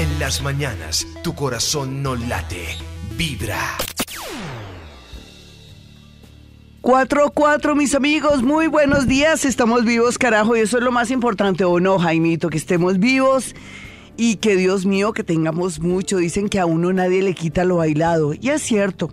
[0.00, 2.64] En las mañanas, tu corazón no late,
[3.18, 3.76] vibra.
[6.80, 9.44] 4-4, mis amigos, muy buenos días.
[9.44, 12.48] Estamos vivos, carajo, y eso es lo más importante, ¿o no, Jaimito?
[12.48, 13.54] Que estemos vivos
[14.16, 16.16] y que, Dios mío, que tengamos mucho.
[16.16, 19.10] Dicen que a uno nadie le quita lo bailado, y es cierto.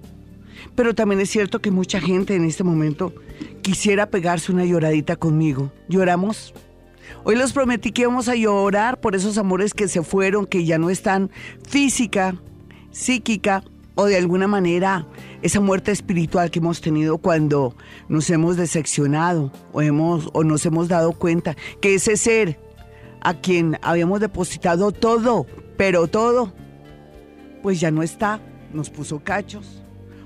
[0.73, 3.13] Pero también es cierto que mucha gente en este momento
[3.61, 5.69] quisiera pegarse una lloradita conmigo.
[5.89, 6.53] ¿Lloramos?
[7.23, 10.77] Hoy les prometí que íbamos a llorar por esos amores que se fueron, que ya
[10.77, 11.31] no están
[11.67, 12.35] física,
[12.91, 13.63] psíquica
[13.95, 15.07] o de alguna manera
[15.41, 17.75] esa muerte espiritual que hemos tenido cuando
[18.09, 22.59] nos hemos decepcionado o, hemos, o nos hemos dado cuenta que ese ser
[23.21, 25.47] a quien habíamos depositado todo,
[25.77, 26.53] pero todo,
[27.63, 28.39] pues ya no está,
[28.71, 29.83] nos puso cachos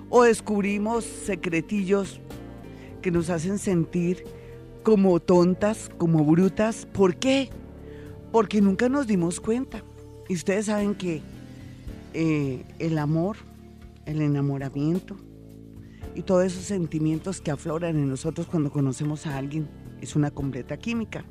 [0.10, 2.20] o descubrimos secretillos
[3.02, 4.26] que nos hacen sentir
[4.84, 6.86] como tontas, como brutas.
[6.86, 7.50] ¿Por qué?
[8.32, 9.84] Porque nunca nos dimos cuenta.
[10.28, 11.22] Y ustedes saben que
[12.14, 13.38] eh, el amor,
[14.06, 15.18] el enamoramiento
[16.16, 19.70] y todos esos sentimientos que afloran en nosotros cuando conocemos a alguien
[20.02, 21.26] es una completa química.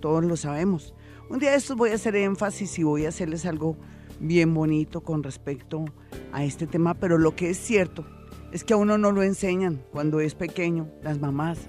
[0.00, 0.94] Todos lo sabemos.
[1.28, 3.76] Un día de estos voy a hacer énfasis y voy a hacerles algo
[4.20, 5.84] bien bonito con respecto
[6.32, 8.06] a este tema, pero lo que es cierto
[8.52, 11.68] es que a uno no lo enseñan cuando es pequeño, las mamás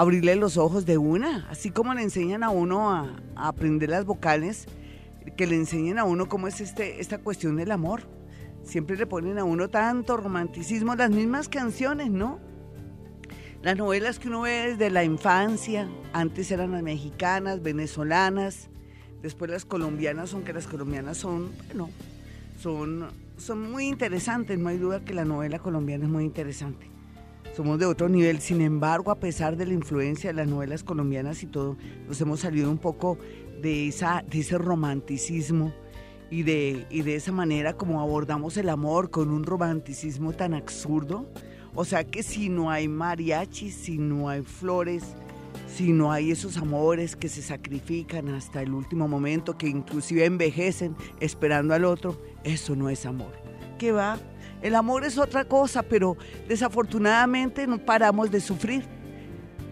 [0.00, 4.66] abrirle los ojos de una, así como le enseñan a uno a, aprender las vocales,
[5.36, 8.04] que le enseñen a uno cómo es este, esta cuestión del amor.
[8.62, 12.38] Siempre le ponen a uno tanto romanticismo, las mismas canciones, ¿no?
[13.62, 18.70] Las novelas que uno ve desde la infancia, antes eran las mexicanas, venezolanas,
[19.20, 21.90] después las colombianas, aunque las colombianas son, bueno,
[22.58, 26.90] son, son muy interesantes, no hay duda que la novela colombiana es muy interesante
[27.54, 28.40] somos de otro nivel.
[28.40, 31.76] Sin embargo, a pesar de la influencia de las novelas colombianas y todo,
[32.06, 33.18] nos hemos salido un poco
[33.60, 35.72] de, esa, de ese romanticismo
[36.30, 41.26] y de, y de esa manera como abordamos el amor con un romanticismo tan absurdo.
[41.74, 45.04] O sea que si no hay mariachis, si no hay flores,
[45.74, 50.96] si no hay esos amores que se sacrifican hasta el último momento, que inclusive envejecen
[51.20, 53.32] esperando al otro, eso no es amor.
[53.78, 54.18] ¿Qué va?
[54.62, 56.16] El amor es otra cosa, pero
[56.46, 58.84] desafortunadamente no paramos de sufrir.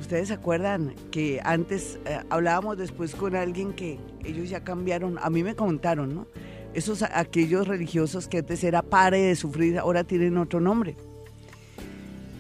[0.01, 5.29] Ustedes se acuerdan que antes eh, hablábamos después con alguien que ellos ya cambiaron, a
[5.29, 6.27] mí me contaron, ¿no?
[6.73, 10.97] Esos aquellos religiosos que antes era pare de sufrir, ahora tienen otro nombre.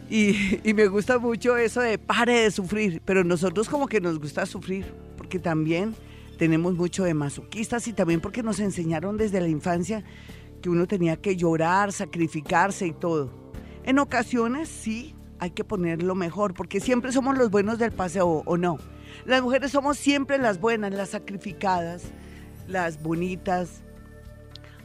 [0.08, 4.18] Y, y, me gusta mucho eso de pare de sufrir, pero nosotros como que nos
[4.18, 4.86] gusta sufrir,
[5.18, 5.94] porque también
[6.38, 10.04] tenemos mucho de masoquistas y también porque nos enseñaron desde la infancia
[10.60, 13.30] que uno tenía que llorar, sacrificarse y todo.
[13.84, 18.42] En ocasiones sí hay que poner lo mejor, porque siempre somos los buenos del paseo,
[18.44, 18.78] ¿o no?
[19.24, 22.02] Las mujeres somos siempre las buenas, las sacrificadas,
[22.66, 23.82] las bonitas,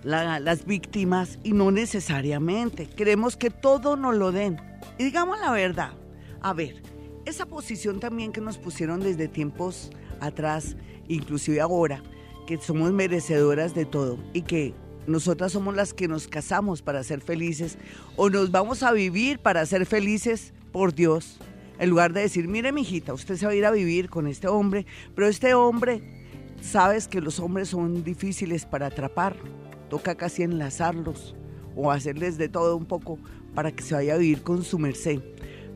[0.03, 2.87] las víctimas, y no necesariamente.
[2.87, 4.57] Queremos que todo nos lo den.
[4.97, 5.93] Y digamos la verdad,
[6.41, 6.81] a ver,
[7.25, 10.75] esa posición también que nos pusieron desde tiempos atrás,
[11.07, 12.03] inclusive ahora,
[12.45, 14.73] que somos merecedoras de todo y que
[15.07, 17.77] nosotras somos las que nos casamos para ser felices
[18.15, 21.39] o nos vamos a vivir para ser felices por Dios.
[21.79, 24.47] En lugar de decir, mire, mijita, usted se va a ir a vivir con este
[24.47, 26.01] hombre, pero este hombre,
[26.61, 29.35] sabes que los hombres son difíciles para atrapar,
[29.89, 31.35] toca casi enlazarlos
[31.75, 33.19] o hacerles de todo un poco
[33.53, 35.19] para que se vaya a vivir con su merced.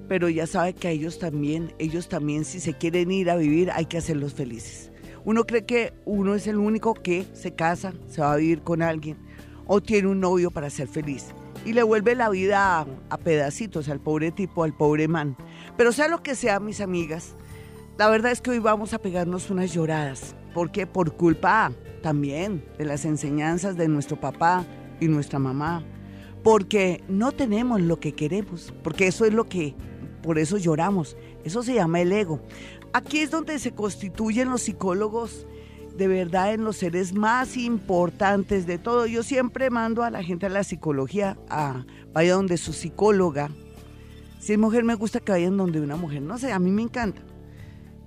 [0.07, 3.71] Pero ya sabe que a ellos también, ellos también si se quieren ir a vivir
[3.71, 4.86] hay que hacerlos felices.
[5.27, 8.81] Uno cree que uno es el único que se casa, se va a vivir con
[8.81, 9.17] alguien
[9.65, 11.33] o tiene un novio para ser feliz
[11.65, 15.35] y le vuelve la vida a, pedacitos al pobre tipo, al pobre man.
[15.75, 17.35] Pero sea lo que sea, mis amigas,
[17.97, 20.33] la verdad es que hoy vamos a pegarnos unas lloradas.
[20.53, 20.87] ¿Por qué?
[20.87, 24.65] Por culpa también de las enseñanzas de nuestro papá
[25.01, 25.83] y nuestra mamá.
[26.41, 29.75] Porque no tenemos lo que queremos, porque eso es lo que,
[30.23, 31.17] por eso lloramos.
[31.43, 32.39] Eso se llama el ego.
[32.97, 35.45] Aquí es donde se constituyen los psicólogos
[35.95, 39.05] de verdad en los seres más importantes de todo.
[39.05, 43.51] Yo siempre mando a la gente a la psicología, a vaya donde su psicóloga.
[44.39, 46.81] Si es mujer me gusta que vayan donde una mujer, no sé, a mí me
[46.81, 47.21] encanta.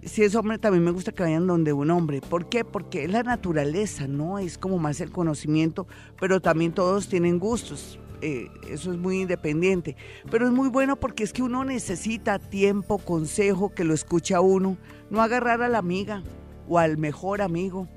[0.03, 2.21] Si es hombre también me gusta que vayan donde un hombre.
[2.21, 2.65] ¿Por qué?
[2.65, 4.41] Porque es la naturaleza, ¿no?
[4.41, 5.87] Es como más el conocimiento,
[6.19, 8.00] pero también todos tienen gustos.
[8.23, 9.97] Eh, eso es muy independiente.
[10.31, 14.77] Pero es muy bueno porque es que uno necesita tiempo, consejo, que lo escuche uno,
[15.11, 16.23] no agarrar a la amiga
[16.69, 17.89] o al mejor amigo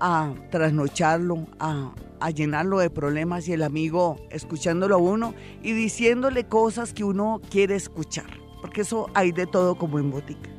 [0.00, 6.44] a trasnocharlo, a, a llenarlo de problemas y el amigo escuchándolo a uno y diciéndole
[6.44, 8.26] cosas que uno quiere escuchar,
[8.60, 10.50] porque eso hay de todo como en botica.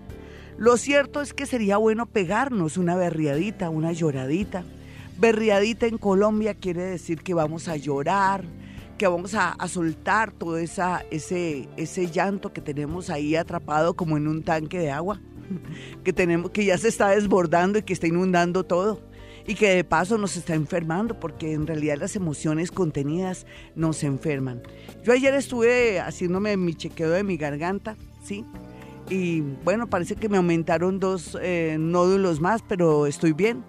[0.58, 4.64] Lo cierto es que sería bueno pegarnos una berriadita, una lloradita,
[5.18, 8.44] Berriadita en Colombia quiere decir que vamos a llorar,
[8.98, 14.28] que vamos a, soltar todo esa, ese, ese llanto que tenemos ahí atrapado como en
[14.28, 15.22] un tanque de agua,
[16.04, 19.02] que, tenemos, que ya se está desbordando y que está inundando todo
[19.48, 23.46] y que de paso nos está enfermando porque en realidad las emociones contenidas
[23.76, 24.64] nos enferman.
[25.04, 28.44] Yo ayer estuve haciéndome mi chequeo de mi garganta, ¿sí?
[29.10, 33.64] Y bueno, parece que me aumentaron dos eh, nódulos más, pero estoy bien.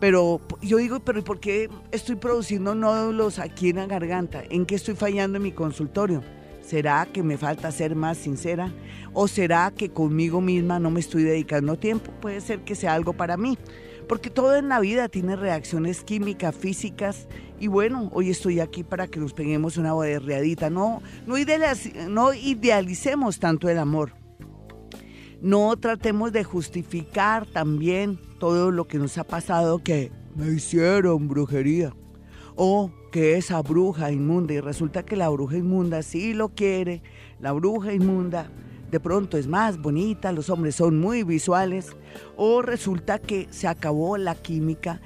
[0.00, 4.42] Pero yo digo, pero ¿por qué estoy produciendo nódulos aquí en la garganta?
[4.48, 6.22] ¿En qué estoy fallando en mi consultorio?
[6.62, 8.72] ¿Será que me falta ser más sincera?
[9.12, 12.12] ¿O será que conmigo misma no me estoy dedicando tiempo?
[12.20, 13.58] Puede ser que sea algo para mí.
[14.08, 17.28] Porque todo en la vida tiene reacciones químicas, físicas.
[17.60, 20.70] Y bueno, hoy estoy aquí para que nos peguemos una boderreadita.
[20.70, 21.36] No, no,
[22.08, 24.19] no idealicemos tanto el amor.
[25.42, 31.94] No tratemos de justificar también todo lo que nos ha pasado que me hicieron brujería.
[32.56, 37.02] O que esa bruja inmunda y resulta que la bruja inmunda sí lo quiere.
[37.40, 38.50] La bruja inmunda
[38.90, 41.96] de pronto es más bonita, los hombres son muy visuales.
[42.36, 45.00] O resulta que se acabó la química.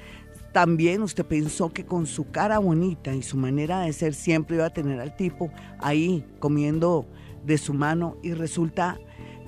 [0.51, 4.65] También usted pensó que con su cara bonita y su manera de ser siempre iba
[4.65, 5.49] a tener al tipo
[5.79, 7.05] ahí comiendo
[7.45, 8.99] de su mano y resulta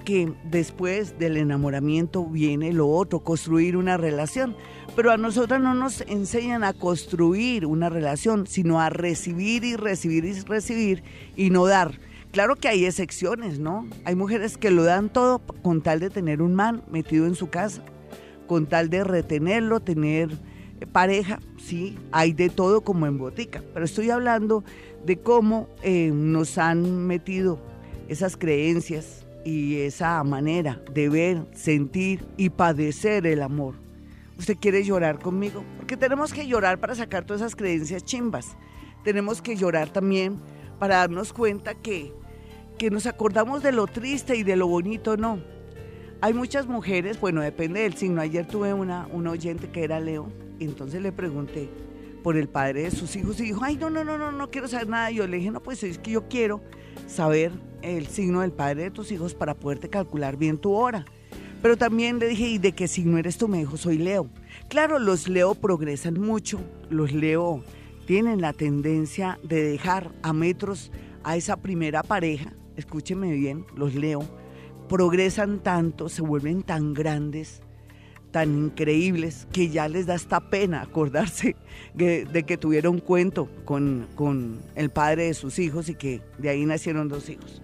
[0.08, 4.56] que después del enamoramiento viene lo otro, construir una relación.
[4.96, 10.24] Pero a nosotras no nos enseñan a construir una relación, sino a recibir y recibir
[10.24, 11.04] y recibir
[11.36, 12.00] y no dar.
[12.32, 13.86] Claro que hay excepciones, ¿no?
[14.06, 17.50] Hay mujeres que lo dan todo con tal de tener un man metido en su
[17.50, 17.84] casa,
[18.48, 20.30] con tal de retenerlo, tener
[20.94, 23.62] pareja, sí, hay de todo como en botica.
[23.74, 24.64] Pero estoy hablando
[25.06, 27.60] de cómo eh, nos han metido
[28.08, 33.76] esas creencias y esa manera de ver, sentir y padecer el amor.
[34.38, 35.64] ¿Usted quiere llorar conmigo?
[35.78, 38.58] Porque tenemos que llorar para sacar todas esas creencias chimbas.
[39.06, 40.38] Tenemos que llorar también
[40.80, 42.12] para darnos cuenta que,
[42.78, 45.40] que nos acordamos de lo triste y de lo bonito, no.
[46.20, 48.20] Hay muchas mujeres, bueno, depende del signo.
[48.20, 50.28] Ayer tuve una, una oyente que era Leo,
[50.60, 51.70] y entonces le pregunté
[52.22, 54.68] por el padre de sus hijos y dijo, ay, no, no, no, no, no quiero
[54.68, 55.10] saber nada.
[55.10, 56.62] Yo le dije, no, pues es que yo quiero
[57.08, 57.52] saber
[57.82, 61.06] el signo del padre de tus hijos para poderte calcular bien tu hora.
[61.62, 63.48] Pero también le dije, ¿y de qué signo eres tú?
[63.48, 64.28] Me dijo, soy Leo.
[64.70, 66.60] Claro, los Leo progresan mucho,
[66.90, 67.64] los Leo
[68.06, 70.92] tienen la tendencia de dejar a metros
[71.24, 74.24] a esa primera pareja, escúcheme bien, los Leo,
[74.88, 77.62] progresan tanto, se vuelven tan grandes,
[78.32, 81.56] tan increíbles, que ya les da esta pena acordarse
[81.94, 86.50] de, que tuvieron un cuento con, con el padre de sus hijos y que de
[86.50, 87.62] ahí nacieron dos hijos.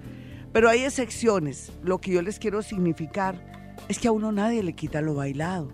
[0.52, 1.72] Pero hay excepciones.
[1.84, 3.44] Lo que yo les quiero significar
[3.88, 5.70] es que a uno nadie le quita lo bailado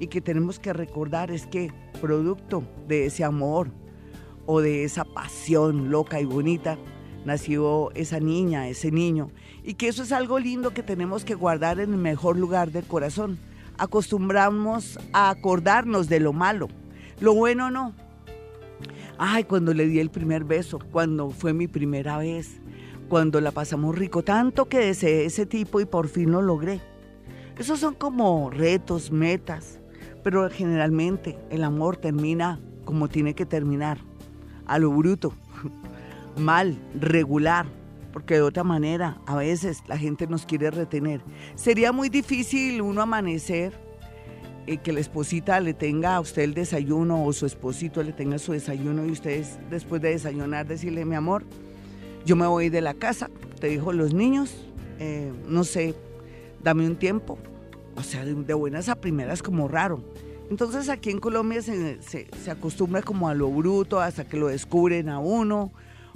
[0.00, 3.70] y que tenemos que recordar es que producto de ese amor
[4.46, 6.76] o de esa pasión loca y bonita
[7.24, 9.30] nació esa niña, ese niño
[9.62, 12.84] y que eso es algo lindo que tenemos que guardar en el mejor lugar del
[12.84, 13.38] corazón.
[13.78, 16.68] Acostumbramos a acordarnos de lo malo,
[17.20, 17.92] lo bueno no.
[19.18, 22.60] Ay, cuando le di el primer beso, cuando fue mi primera vez,
[23.08, 26.80] cuando la pasamos rico, tanto que deseé ese tipo y por fin lo logré.
[27.56, 29.78] Esos son como retos, metas,
[30.24, 33.98] pero generalmente el amor termina como tiene que terminar,
[34.66, 35.32] a lo bruto,
[36.36, 37.66] mal, regular,
[38.14, 41.20] porque de otra manera a veces la gente nos quiere retener.
[41.56, 43.72] Sería muy difícil uno amanecer
[44.68, 48.38] eh, que la esposita le tenga a usted el desayuno o su esposito le tenga
[48.38, 51.42] su desayuno y ustedes después de desayunar decirle, mi amor,
[52.24, 54.64] yo me voy de la casa, te dijo los niños,
[55.00, 55.96] eh, no sé,
[56.62, 57.36] dame un tiempo.
[57.96, 60.04] O sea, de, buenas a primeras como raro.
[60.50, 65.08] Entonces aquí en Colombia se, se, acostumbra como a lo bruto hasta que lo descubren
[65.08, 65.72] a uno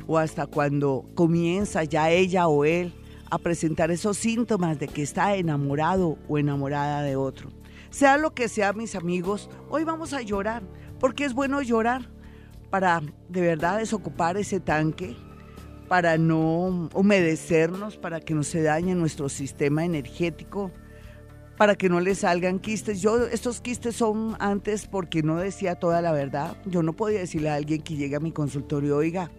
[0.07, 2.95] o hasta cuando comienza ya ella o él
[3.31, 7.51] a presentar esos síntomas de que está enamorado o enamorada de otro.
[7.91, 10.63] Sea lo que sea, mis amigos, hoy vamos a llorar,
[10.99, 12.11] porque es bueno llorar
[12.71, 15.17] para de verdad desocupar ese tanque
[15.89, 20.71] para no humedecernos, para que no se dañe nuestro sistema energético,
[21.57, 23.01] para que no le salgan quistes.
[23.01, 26.57] Yo, estos quistes son antes porque no decía toda la verdad.
[26.67, 29.31] Yo no podía decirle a alguien que llegue a mi consultorio, oiga,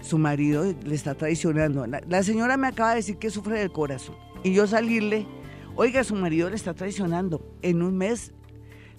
[0.00, 1.86] su marido le está traicionando.
[1.86, 4.16] La, señora me acaba de decir que sufre del corazón.
[4.42, 5.26] Y yo salirle,
[5.74, 7.56] oiga, su marido le está traicionando.
[7.62, 8.32] En un mes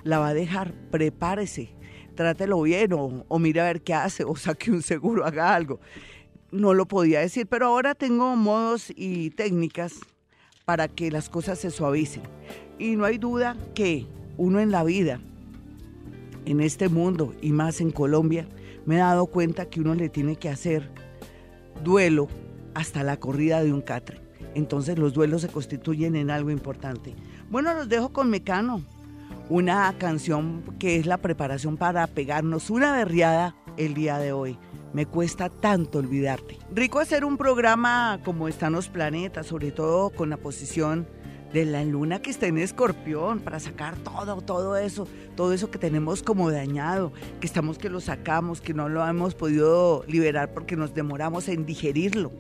[0.03, 1.73] la va a dejar, prepárese
[2.15, 5.79] trátelo bien o, o mire a ver qué hace o saque un seguro, haga algo
[6.51, 9.95] no lo podía decir, pero ahora tengo modos y técnicas
[10.65, 12.23] para que las cosas se suavicen.
[12.79, 14.05] Y no hay duda que
[14.37, 15.19] uno en la vida
[16.45, 18.47] en este mundo y más en Colombia,
[18.87, 20.89] me he dado cuenta que uno le tiene que hacer
[21.83, 22.29] duelo
[22.73, 24.21] hasta la corrida de un catre.
[24.55, 27.13] Entonces los duelos se constituyen en algo importante.
[27.49, 28.81] Bueno, los dejo con Mecano,
[29.49, 34.57] una canción que es la preparación para pegarnos una berriada el día de hoy.
[34.93, 36.57] Me cuesta tanto olvidarte.
[36.73, 41.07] Rico hacer un programa como están los planetas, sobre todo con la posición
[41.53, 45.79] de la luna que está en escorpión, para sacar todo, todo eso, todo eso que
[45.79, 50.75] tenemos como dañado, que estamos que lo sacamos, que no lo hemos podido liberar porque
[50.75, 52.31] nos demoramos en digerirlo.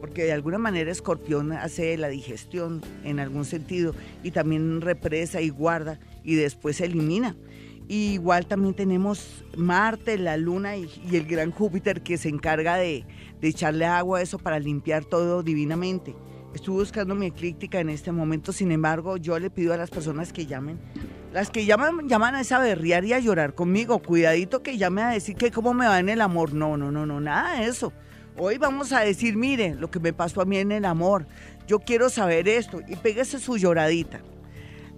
[0.00, 5.50] Porque de alguna manera escorpión hace la digestión en algún sentido y también represa y
[5.50, 7.36] guarda y después elimina.
[7.86, 13.04] igual también tenemos Marte, la Luna y, el gran Júpiter que se encarga de,
[13.42, 16.14] de echarle agua a eso para limpiar todo divinamente.
[16.54, 20.32] Estuve buscando mi eclíptica en este momento, sin embargo, yo le pido a las personas
[20.32, 20.80] que llamen,
[21.32, 24.00] las que llaman, llaman a esa berriar y a llorar conmigo.
[24.00, 26.52] Cuidadito que llame a decir que cómo me va en el amor.
[26.52, 27.92] No, no, no, no, nada de eso.
[28.36, 31.26] Hoy vamos a decir, mire, lo que me pasó a mí en el amor.
[31.68, 32.80] Yo quiero saber esto.
[32.88, 34.20] Y pégase su lloradita.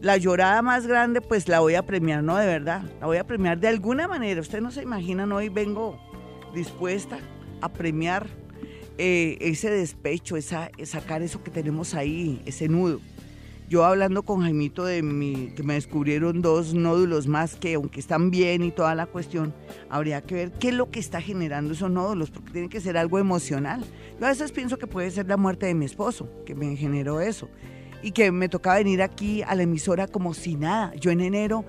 [0.00, 2.36] La llorada más grande, pues la voy a premiar, ¿no?
[2.36, 2.82] De verdad.
[3.00, 4.40] La voy a premiar de alguna manera.
[4.40, 6.00] Ustedes no se imaginan, hoy vengo
[6.54, 7.18] dispuesta
[7.60, 8.26] a premiar
[8.98, 13.00] eh, ese despecho, esa, sacar eso que tenemos ahí, ese nudo.
[13.68, 18.30] Yo hablando con Jaimito de mi, que me descubrieron dos nódulos más que aunque están
[18.30, 19.54] bien y toda la cuestión,
[19.88, 22.98] habría que ver qué es lo que está generando esos nódulos, porque tiene que ser
[22.98, 23.82] algo emocional.
[24.20, 27.22] Yo a veces pienso que puede ser la muerte de mi esposo, que me generó
[27.22, 27.48] eso,
[28.02, 30.94] y que me tocaba venir aquí a la emisora como si nada.
[30.96, 31.64] Yo en enero,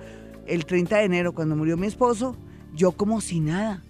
[0.46, 2.36] el 30 de enero, cuando murió mi esposo,
[2.74, 3.82] yo como si nada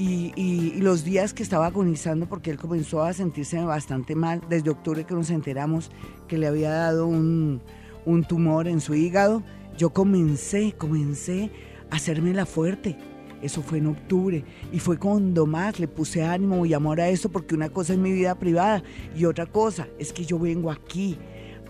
[0.00, 5.04] y, los días que estaba agonizando porque él comenzó a sentirse bastante mal, desde octubre
[5.04, 5.90] que nos enteramos
[6.28, 7.60] que le había dado un,
[8.06, 9.42] un tumor en su hígado,
[9.76, 11.50] yo comencé, comencé
[11.90, 12.96] a hacerme la fuerte.
[13.42, 17.28] Eso fue en octubre y fue cuando más le puse ánimo y amor a eso
[17.28, 18.82] porque una cosa es mi vida privada
[19.16, 21.16] y otra cosa es que yo vengo aquí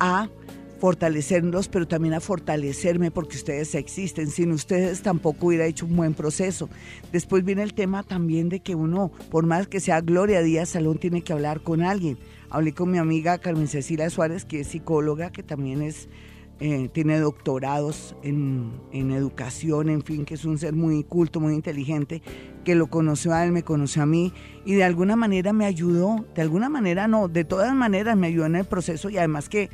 [0.00, 0.30] a
[0.78, 4.28] fortalecernos, pero también a fortalecerme porque ustedes existen.
[4.28, 6.68] Sin ustedes tampoco hubiera hecho un buen proceso.
[7.12, 10.98] Después viene el tema también de que uno, por más que sea Gloria Díaz Salón,
[10.98, 12.18] tiene que hablar con alguien.
[12.50, 16.08] Hablé con mi amiga Carmen Cecilia Suárez, que es psicóloga, que también es,
[16.60, 21.54] eh, tiene doctorados en, en educación, en fin, que es un ser muy culto, muy
[21.54, 22.22] inteligente,
[22.64, 24.32] que lo conoció a él, me conoció a mí
[24.64, 28.46] y de alguna manera me ayudó, de alguna manera no, de todas maneras me ayudó
[28.46, 29.70] en el proceso y además que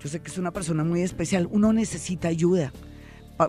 [0.00, 1.48] yo sé que es una persona muy especial.
[1.50, 2.72] Uno necesita ayuda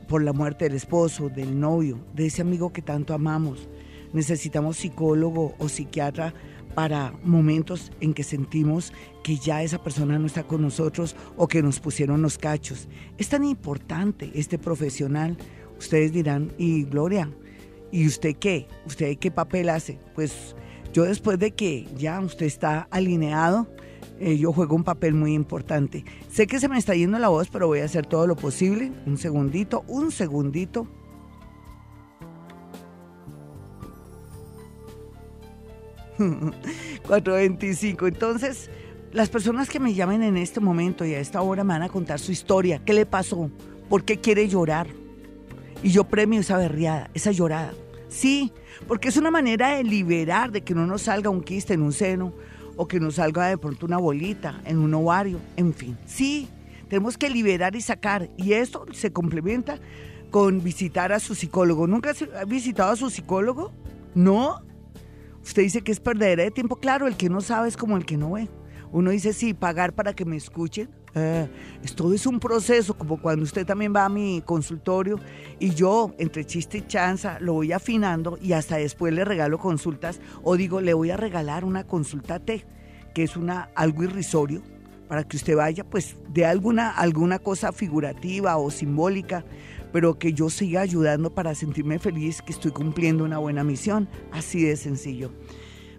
[0.07, 3.67] por la muerte del esposo, del novio, de ese amigo que tanto amamos.
[4.13, 6.33] Necesitamos psicólogo o psiquiatra
[6.75, 11.63] para momentos en que sentimos que ya esa persona no está con nosotros o que
[11.63, 12.87] nos pusieron los cachos.
[13.17, 15.37] Es tan importante este profesional.
[15.79, 17.29] Ustedes dirán, y Gloria,
[17.91, 18.67] ¿y usted qué?
[18.85, 19.99] ¿Usted qué papel hace?
[20.15, 20.55] Pues
[20.93, 23.67] yo después de que ya usted está alineado,
[24.19, 26.03] eh, yo juego un papel muy importante.
[26.29, 28.91] Sé que se me está yendo la voz, pero voy a hacer todo lo posible.
[29.05, 30.87] Un segundito, un segundito.
[36.17, 38.07] ...425...
[38.07, 38.71] Entonces,
[39.13, 41.89] las personas que me llamen en este momento y a esta hora me van a
[41.89, 42.81] contar su historia.
[42.83, 43.51] ¿Qué le pasó?
[43.87, 44.87] ¿Por qué quiere llorar?
[45.83, 47.73] Y yo premio esa berriada, esa llorada.
[48.09, 48.51] Sí,
[48.87, 51.93] porque es una manera de liberar, de que no nos salga un quiste en un
[51.93, 52.33] seno,
[52.77, 55.97] o que nos salga de pronto una bolita en un ovario, en fin.
[56.05, 56.47] Sí,
[56.87, 58.29] tenemos que liberar y sacar.
[58.37, 59.79] Y esto se complementa
[60.31, 61.87] con visitar a su psicólogo.
[61.87, 63.73] ¿Nunca ha visitado a su psicólogo?
[64.15, 64.61] ¿No?
[65.43, 66.77] Usted dice que es perdedera de tiempo.
[66.77, 68.49] Claro, el que no sabe es como el que no ve.
[68.91, 70.89] Uno dice, sí, pagar para que me escuchen.
[71.17, 71.49] Eh,
[71.83, 75.19] esto es un proceso, como cuando usted también va a mi consultorio
[75.59, 80.19] y yo, entre chiste y chanza, lo voy afinando y hasta después le regalo consultas
[80.43, 82.65] o digo, le voy a regalar una consulta T,
[83.13, 84.61] que es una, algo irrisorio,
[85.07, 89.45] para que usted vaya, pues, de alguna, alguna cosa figurativa o simbólica,
[89.93, 94.09] pero que yo siga ayudando para sentirme feliz que estoy cumpliendo una buena misión.
[94.31, 95.31] Así de sencillo.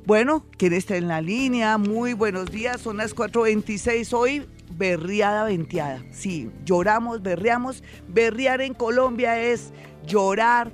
[0.06, 1.78] Bueno, ¿quién está en la línea?
[1.78, 6.02] Muy buenos días, son las 4.26 hoy, berriada venteada.
[6.10, 7.82] Sí, lloramos, berreamos.
[8.08, 9.72] Berrear en Colombia es
[10.06, 10.72] llorar,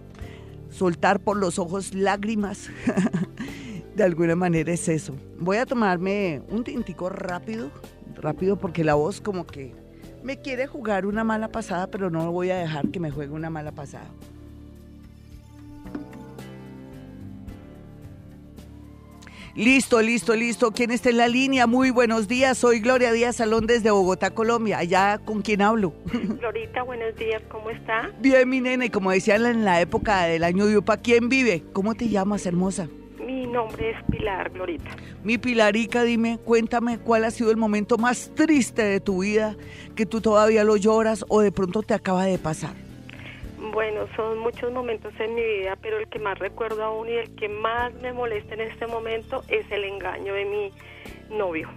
[0.70, 2.70] soltar por los ojos lágrimas.
[3.94, 5.14] de alguna manera es eso.
[5.38, 7.70] Voy a tomarme un tintico rápido,
[8.14, 9.74] rápido porque la voz como que
[10.22, 13.50] me quiere jugar una mala pasada, pero no voy a dejar que me juegue una
[13.50, 14.08] mala pasada.
[19.56, 20.73] Listo, listo, listo.
[20.73, 21.68] ¿Quién está en la línea?
[21.68, 22.58] Muy buenos días.
[22.58, 24.78] Soy Gloria Díaz Salón desde Bogotá, Colombia.
[24.78, 25.94] Allá, ¿con quién hablo?
[26.12, 27.40] Glorita, buenos días.
[27.52, 28.11] ¿Cómo está?
[28.18, 28.87] Bien, mi nena.
[28.87, 31.62] Y como decían en la época del año de Upa, ¿quién vive?
[31.73, 32.88] ¿Cómo te llamas, hermosa?
[33.25, 34.90] Mi nombre es Pilar, Glorita.
[35.23, 39.56] Mi Pilarica, dime, cuéntame cuál ha sido el momento más triste de tu vida,
[39.94, 42.75] que tú todavía lo lloras o de pronto te acaba de pasar.
[43.73, 47.35] Bueno, son muchos momentos en mi vida, pero el que más recuerdo aún y el
[47.35, 51.68] que más me molesta en este momento es el engaño de mi novio.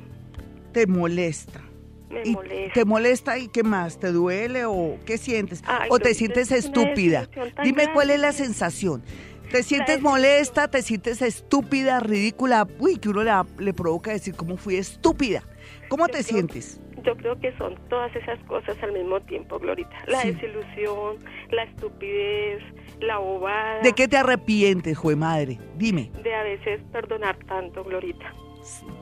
[0.73, 1.61] ¿Te molesta?
[2.09, 2.73] Me ¿Y molesta.
[2.73, 3.99] ¿Te molesta y qué más?
[3.99, 5.63] ¿Te duele o qué sientes?
[5.65, 7.27] Ay, ¿O te sientes estúpida?
[7.63, 9.03] Dime cuál es la sensación.
[9.51, 10.67] ¿Te sientes molesta?
[10.67, 12.67] ¿Te sientes estúpida, ridícula?
[12.79, 15.43] Uy, que uno le, le provoca decir cómo fui estúpida.
[15.89, 16.81] ¿Cómo te sientes?
[17.03, 19.95] Yo creo que son todas esas cosas al mismo tiempo, Glorita.
[20.07, 20.31] La Sí.
[20.31, 21.17] desilusión,
[21.51, 22.61] la estupidez,
[22.99, 23.81] la bobada.
[23.81, 25.59] ¿De qué te arrepientes, jue madre?
[25.75, 26.11] Dime.
[26.23, 28.33] De a veces perdonar tanto, Glorita.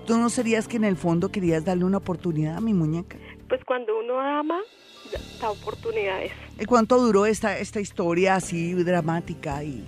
[0.06, 3.18] ¿Tú no serías que en el fondo querías darle una oportunidad a mi muñeca?
[3.48, 4.60] Pues cuando uno ama,
[5.42, 6.32] da oportunidades.
[6.60, 9.64] ¿Y cuánto duró esta, esta historia así dramática?
[9.64, 9.84] Y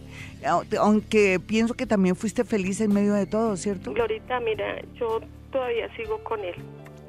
[0.80, 3.94] aunque pienso que también fuiste feliz en medio de todo, ¿cierto?
[3.94, 5.20] Glorita, mira, yo
[5.52, 6.56] todavía sigo con él.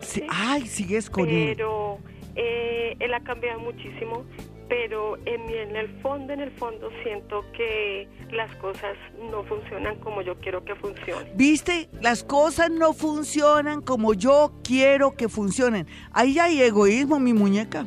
[0.00, 0.22] Sí.
[0.30, 1.54] Ay, sigues con él.
[1.56, 1.98] pero
[2.36, 4.24] eh, él ha cambiado muchísimo
[4.68, 8.96] pero en, mi- en el fondo en el fondo siento que las cosas
[9.30, 11.88] no funcionan como yo quiero que funcionen ¿Viste?
[12.02, 15.86] Las cosas no funcionan como yo quiero que funcionen.
[16.12, 17.86] Ahí hay egoísmo, mi muñeca.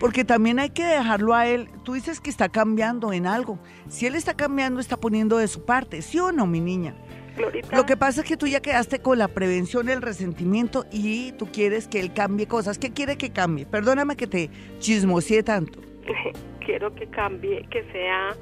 [0.00, 1.68] Porque también hay que dejarlo a él.
[1.82, 3.58] Tú dices que está cambiando en algo.
[3.88, 6.02] Si él está cambiando, está poniendo de su parte.
[6.02, 6.94] ¿Sí o no, mi niña?
[7.38, 11.32] Glorita Lo que pasa es que tú ya quedaste con la prevención del resentimiento y
[11.32, 12.78] tú quieres que él cambie cosas.
[12.78, 13.64] ¿Qué quiere que cambie?
[13.64, 15.80] Perdóname que te chismoseé tanto.
[16.68, 18.36] quiero que cambie que sea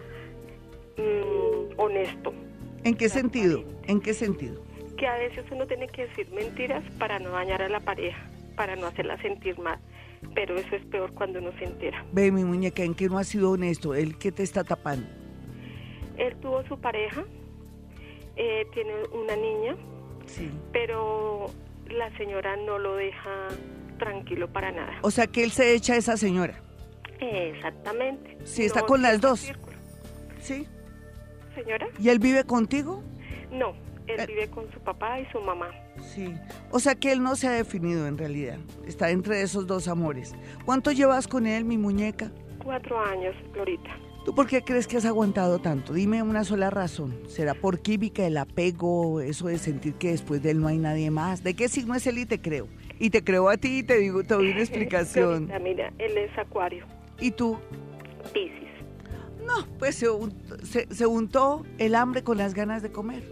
[0.98, 2.34] mm, honesto
[2.82, 3.64] ¿En qué sentido?
[3.86, 4.64] ¿En qué sentido?
[4.96, 8.18] que a veces uno tiene que decir mentiras para no dañar a la pareja
[8.56, 9.78] para no hacerla sentir mal
[10.34, 13.24] pero eso es peor cuando uno se entera Ve, mi muñeca, ¿en qué no ha
[13.24, 13.94] sido honesto?
[13.94, 15.06] ¿Él qué te está tapando?
[16.16, 17.24] él tuvo su pareja
[18.36, 19.76] eh, tiene una niña
[20.26, 20.50] Sí.
[20.72, 21.50] pero
[21.88, 23.48] la señora no lo deja
[23.98, 24.98] tranquilo para nada.
[25.02, 26.60] O sea que él se echa a esa señora.
[27.20, 28.36] Exactamente.
[28.44, 29.40] Sí, está con las dos.
[29.40, 29.76] círculo.
[30.40, 30.66] Sí.
[31.54, 33.02] Señora, ¿Y él vive contigo?
[33.50, 33.70] no,
[34.06, 34.26] él Eh.
[34.26, 35.70] vive con su papá y su mamá.
[36.00, 36.34] Sí.
[36.70, 38.58] O sea que él no se ha definido en realidad.
[38.86, 40.34] Está entre esos dos amores.
[40.66, 42.30] ¿Cuánto llevas con él, mi muñeca?
[42.62, 43.96] Cuatro años, Glorita.
[44.26, 45.92] ¿Tú por qué crees que has aguantado tanto?
[45.92, 47.16] Dime una sola razón.
[47.28, 51.12] ¿Será por química, el apego, eso de sentir que después de él no hay nadie
[51.12, 51.44] más?
[51.44, 52.66] ¿De qué signo es él y te creo?
[52.98, 55.48] Y te creo a ti y te digo, te doy una explicación.
[55.62, 56.84] Mira, él es acuario,
[57.20, 57.56] ¿Y tú?
[58.34, 58.66] Piscis.
[59.46, 60.34] No, pues se, un-
[60.64, 63.22] se, se untó el hambre con las ganas de comer.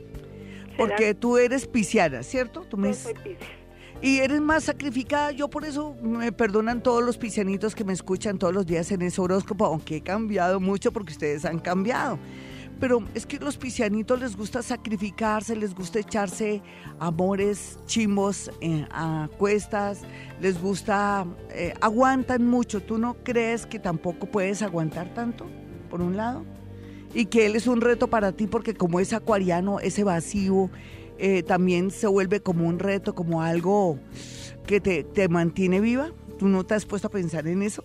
[0.78, 2.66] Porque tú eres pisciana, ¿cierto?
[2.70, 3.38] Tú me Yo soy Piscis.
[4.02, 5.33] Y eres más sacrificada.
[5.33, 9.02] Yo por eso me perdonan todos los piscianitos que me escuchan todos los días en
[9.02, 12.18] ese horóscopo, aunque he cambiado mucho porque ustedes han cambiado.
[12.80, 16.61] Pero es que los piscianitos les gusta sacrificarse, les gusta echarse
[16.98, 20.02] amores chimbos eh, a cuestas,
[20.40, 22.83] les gusta, eh, aguantan mucho.
[22.83, 25.46] ¿Tú no crees que tampoco puedes aguantar tanto,
[25.88, 26.44] por un lado?
[27.14, 30.68] Y que él es un reto para ti porque como es acuariano, ese vacío
[31.18, 33.98] eh, también se vuelve como un reto, como algo
[34.66, 36.11] que te, te mantiene viva.
[36.38, 37.85] ¿Tú no te has puesto a pensar en eso?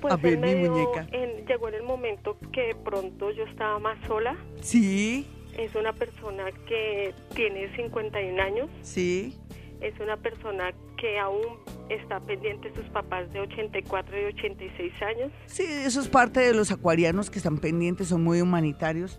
[0.00, 1.06] Pues A ver, mi dio- muñeca.
[1.48, 4.36] llegó en el momento que de pronto yo estaba más sola.
[4.60, 8.68] Sí, Es una persona que tiene 51 años.
[8.82, 9.36] sí.
[9.82, 15.32] Es una persona que aún está pendiente de sus papás de 84 y 86 años.
[15.46, 19.18] Sí, eso es parte de los acuarianos que están pendientes, son muy humanitarios.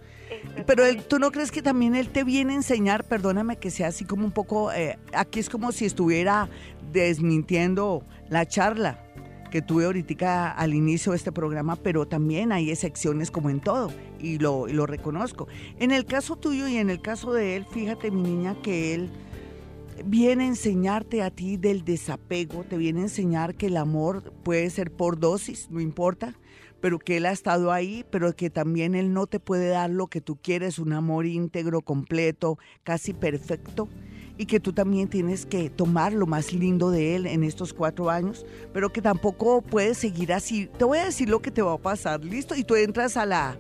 [0.66, 3.88] Pero él, tú no crees que también él te viene a enseñar, perdóname que sea
[3.88, 6.50] así como un poco, eh, aquí es como si estuviera
[6.92, 9.00] desmintiendo la charla
[9.52, 13.92] que tuve ahorita al inicio de este programa, pero también hay excepciones como en todo
[14.20, 15.48] y lo, y lo reconozco.
[15.78, 19.12] En el caso tuyo y en el caso de él, fíjate mi niña que él
[20.06, 24.70] viene a enseñarte a ti del desapego, te viene a enseñar que el amor puede
[24.70, 26.36] ser por dosis, no importa,
[26.82, 30.08] pero que él ha estado ahí, pero que también él no te puede dar lo
[30.08, 33.88] que tú quieres, un amor íntegro, completo, casi perfecto,
[34.38, 38.10] y que tú también tienes que tomar lo más lindo de él en estos cuatro
[38.10, 40.70] años, pero que tampoco puedes seguir así.
[40.78, 42.56] Te voy a decir lo que te va a pasar, ¿listo?
[42.56, 43.58] Y tú entras a la,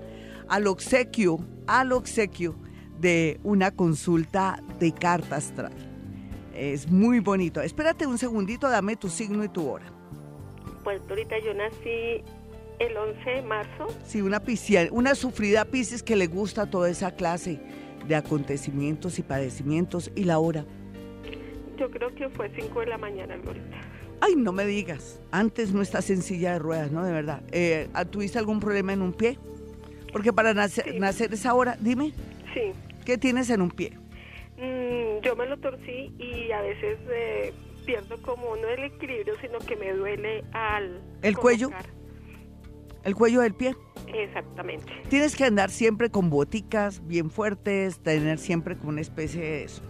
[0.49, 2.55] al obsequio, al obsequio
[2.99, 5.92] de una consulta de carta astral.
[6.53, 7.61] Es muy bonito.
[7.61, 9.85] Espérate un segundito, dame tu signo y tu hora.
[10.83, 12.23] Pues ahorita yo nací
[12.79, 13.87] el 11 de marzo.
[14.05, 17.59] Sí, una piscia- una sufrida Piscis que le gusta toda esa clase
[18.07, 20.65] de acontecimientos y padecimientos y la hora.
[21.77, 23.77] Yo creo que fue 5 de la mañana, Glorita.
[24.21, 25.19] Ay, no me digas.
[25.31, 27.03] Antes no estás en silla de ruedas, ¿no?
[27.03, 27.41] De verdad.
[27.51, 29.37] Eh, ¿Tuviste algún problema en un pie?
[30.11, 32.13] Porque para nacer, nacer esa hora, dime.
[32.53, 32.71] Sí.
[33.05, 33.97] ¿Qué tienes en un pie?
[34.57, 37.53] Mm, yo me lo torcí y a veces eh,
[37.85, 41.01] pierdo como no el equilibrio, sino que me duele al...
[41.21, 41.69] ¿El cuello?
[43.03, 43.75] ¿El cuello del pie?
[44.07, 44.91] Exactamente.
[45.09, 49.81] Tienes que andar siempre con boticas bien fuertes, tener siempre como una especie de eso.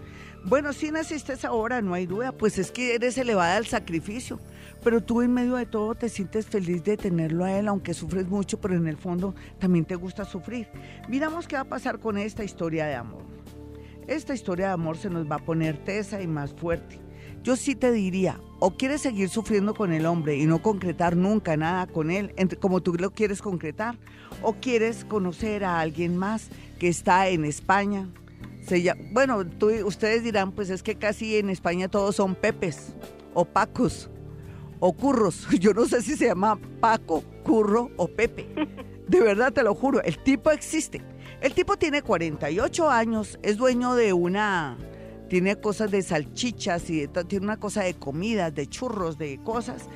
[0.45, 4.39] Bueno, si naciste ahora, no hay duda, pues es que eres elevada al sacrificio,
[4.84, 8.28] pero tú en medio de todo te sientes feliz de tenerlo a él, aunque sufres
[8.28, 10.67] mucho, pero en el fondo también te gusta sufrir.
[11.08, 13.23] Miramos qué va a pasar con esta historia de amor.
[14.08, 17.00] Esta historia de amor se nos va a poner tesa y más fuerte.
[17.44, 21.58] Yo sí te diría, o quieres seguir sufriendo con el hombre y no concretar nunca
[21.58, 23.98] nada con él, como tú lo quieres concretar,
[24.42, 28.08] o quieres conocer a alguien más que está en España,
[29.12, 29.44] bueno,
[29.86, 32.94] ustedes dirán, pues es que casi en España todos son Pepes
[33.34, 34.10] o Pacos
[34.80, 35.48] o Curros.
[35.60, 38.48] Yo no sé si se llama Paco, Curro o Pepe.
[39.08, 41.02] De verdad te lo juro, el tipo existe.
[41.43, 44.77] El tipo tiene 48 años, es dueño de una...
[45.27, 49.89] Tiene cosas de salchichas y tiene una cosa de comidas, de churros, de cosas.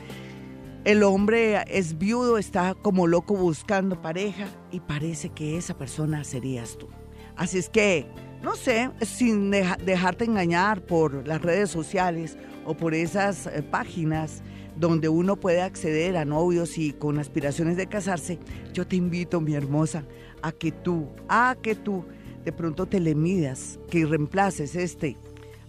[0.83, 6.77] El hombre es viudo, está como loco buscando pareja y parece que esa persona serías
[6.77, 6.89] tú.
[7.37, 8.07] Así es que
[8.41, 14.43] no sé, sin dejarte engañar por las redes sociales o por esas eh, páginas
[14.79, 18.39] donde uno puede acceder a novios y con aspiraciones de casarse,
[18.73, 20.03] yo te invito, mi hermosa,
[20.41, 22.05] a que tú, a que tú
[22.45, 25.17] de pronto te le midas, que reemplaces este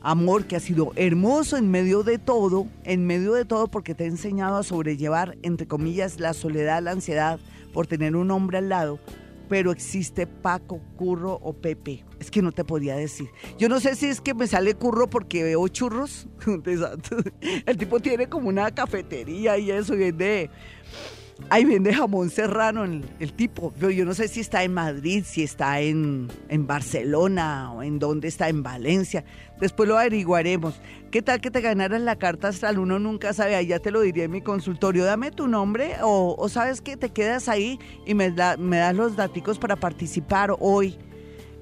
[0.01, 4.05] amor que ha sido hermoso en medio de todo, en medio de todo porque te
[4.05, 7.41] ha enseñado a sobrellevar, entre comillas, la soledad, la ansiedad
[7.73, 8.99] por tener un hombre al lado,
[9.49, 12.05] pero existe Paco, Curro o Pepe.
[12.21, 13.29] Es que no te podía decir.
[13.59, 16.29] Yo no sé si es que me sale Curro porque veo churros.
[17.67, 20.51] El tipo tiene como una cafetería y eso, y vende
[21.51, 23.73] Ahí vende jamón serrano el, tipo.
[23.81, 28.29] Yo no sé si está en Madrid, si está en, en, Barcelona o en dónde
[28.29, 29.25] está, en Valencia.
[29.59, 30.81] Después lo averiguaremos.
[31.11, 32.79] ¿Qué tal que te ganaras la carta astral?
[32.79, 35.05] Uno nunca sabe, ahí ya te lo diría en mi consultorio.
[35.05, 39.59] Dame tu nombre o, sabes que te quedas ahí y me, me das los datos
[39.59, 40.99] para participar hoy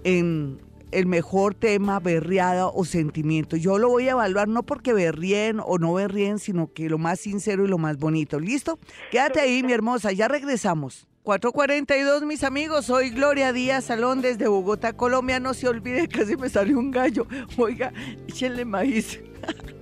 [0.03, 0.59] en,
[0.93, 3.57] el mejor tema, berriada o sentimiento.
[3.57, 7.21] Yo lo voy a evaluar no porque berrien o no berrien, sino que lo más
[7.21, 8.39] sincero y lo más bonito.
[8.41, 8.79] ¿Listo?
[9.11, 11.07] Quédate ahí, mi hermosa, ya regresamos.
[11.23, 15.41] 442, mis amigos, soy Gloria Díaz Salón desde Bogotá, Colombia.
[15.41, 17.27] No se olvide, casi me salió un gallo.
[17.57, 17.93] Oiga,
[18.29, 19.21] échenle maíz.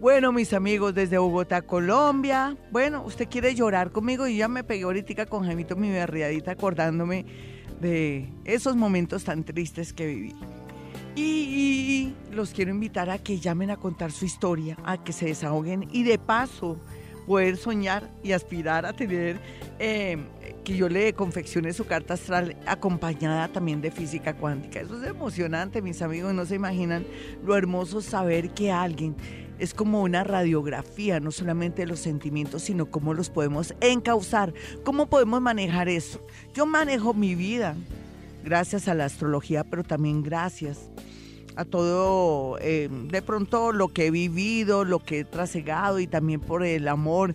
[0.00, 2.56] Bueno, mis amigos, desde Bogotá, Colombia.
[2.70, 7.26] Bueno, usted quiere llorar conmigo y ya me pegué ahorita con Jaimito mi berriadita acordándome
[7.80, 10.34] de esos momentos tan tristes que viví.
[11.16, 15.88] Y, los quiero invitar a que llamen a contar su historia, a que se desahoguen
[15.90, 16.78] y de paso
[17.26, 19.40] poder soñar y aspirar a tener
[19.80, 20.26] em,
[20.64, 24.80] que yo le confeccione su carta astral acompañada también de física cuántica.
[24.80, 27.04] Eso es emocionante, mis amigos, no se imaginan
[27.44, 29.16] lo hermoso saber que alguien
[29.58, 35.06] es como una radiografía, no solamente de los sentimientos, sino cómo los podemos encauzar, cómo
[35.06, 36.24] podemos manejar eso.
[36.54, 37.74] Yo manejo mi vida
[38.44, 40.90] gracias a la astrología, pero también gracias
[41.56, 46.40] a todo, eh, de pronto lo que he vivido, lo que he trasegado y también
[46.40, 47.34] por el amor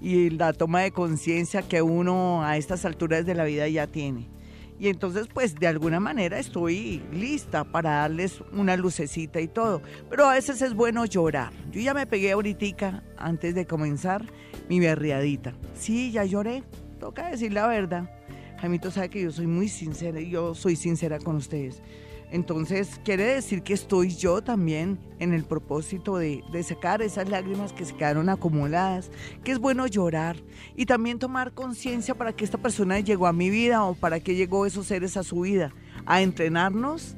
[0.00, 4.28] y la toma de conciencia que uno a estas alturas de la vida ya tiene.
[4.80, 9.82] Y entonces, pues de alguna manera estoy lista para darles una lucecita y todo.
[10.08, 11.52] Pero a veces es bueno llorar.
[11.70, 14.24] Yo ya me pegué ahorita, antes de comenzar,
[14.70, 15.52] mi berriadita.
[15.74, 16.64] Sí, ya lloré.
[16.98, 18.10] Toca decir la verdad.
[18.58, 21.82] Jaimito sabe que yo soy muy sincera y yo soy sincera con ustedes.
[22.30, 27.84] Entonces, quiere decir que estoy yo también en el propósito de, sacar esas lágrimas que
[27.84, 29.10] se quedaron acumuladas,
[29.42, 30.36] que es bueno llorar
[30.76, 34.36] y también tomar conciencia para que esta persona llegó a mi vida o para que
[34.36, 35.72] llegó esos seres a su vida,
[36.06, 37.16] a entrenarnos,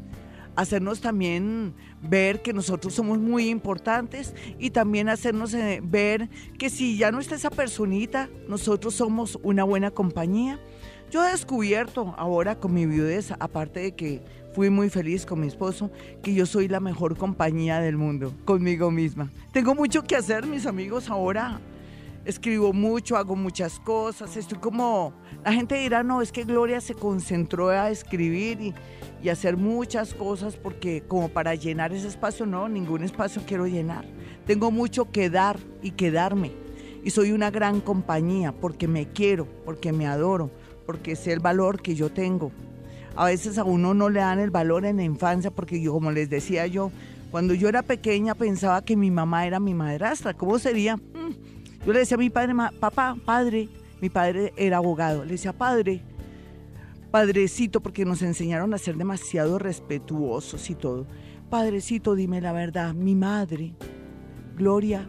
[0.56, 6.96] hacernos también ver que nosotros somos muy importantes y también hacernos eh, ver que si
[6.96, 10.58] ya no está esa personita, nosotros somos una buena compañía.
[11.10, 14.22] Yo he descubierto ahora con mi viudez, aparte de que
[14.54, 15.90] fui muy feliz con mi esposo,
[16.22, 19.30] que yo soy la mejor compañía del mundo, conmigo misma.
[19.52, 21.60] Tengo mucho que hacer, mis amigos, ahora
[22.24, 25.12] escribo mucho, hago muchas cosas, estoy como,
[25.44, 28.74] la gente dirá, no, es que Gloria se concentró a escribir y,
[29.22, 34.04] y hacer muchas cosas porque como para llenar ese espacio, no, ningún espacio quiero llenar.
[34.46, 36.52] Tengo mucho que dar y que darme.
[37.04, 40.50] Y soy una gran compañía porque me quiero, porque me adoro,
[40.86, 42.52] porque sé el valor que yo tengo
[43.14, 46.10] A veces a uno no le dan el valor en la infancia porque yo, como
[46.10, 46.90] les decía yo,
[47.30, 50.34] cuando yo era pequeña pensaba que mi mamá era mi madrastra.
[50.34, 50.96] ¿Cómo sería?
[50.96, 51.84] Mm.
[51.86, 53.68] Yo le decía a mi padre, papá, padre,
[54.00, 55.24] mi padre era abogado.
[55.24, 56.02] Le decía, padre,
[57.10, 61.06] padrecito, porque nos enseñaron a ser demasiado respetuosos y todo.
[61.50, 63.74] Padrecito, dime la verdad, mi madre,
[64.56, 65.08] Gloria,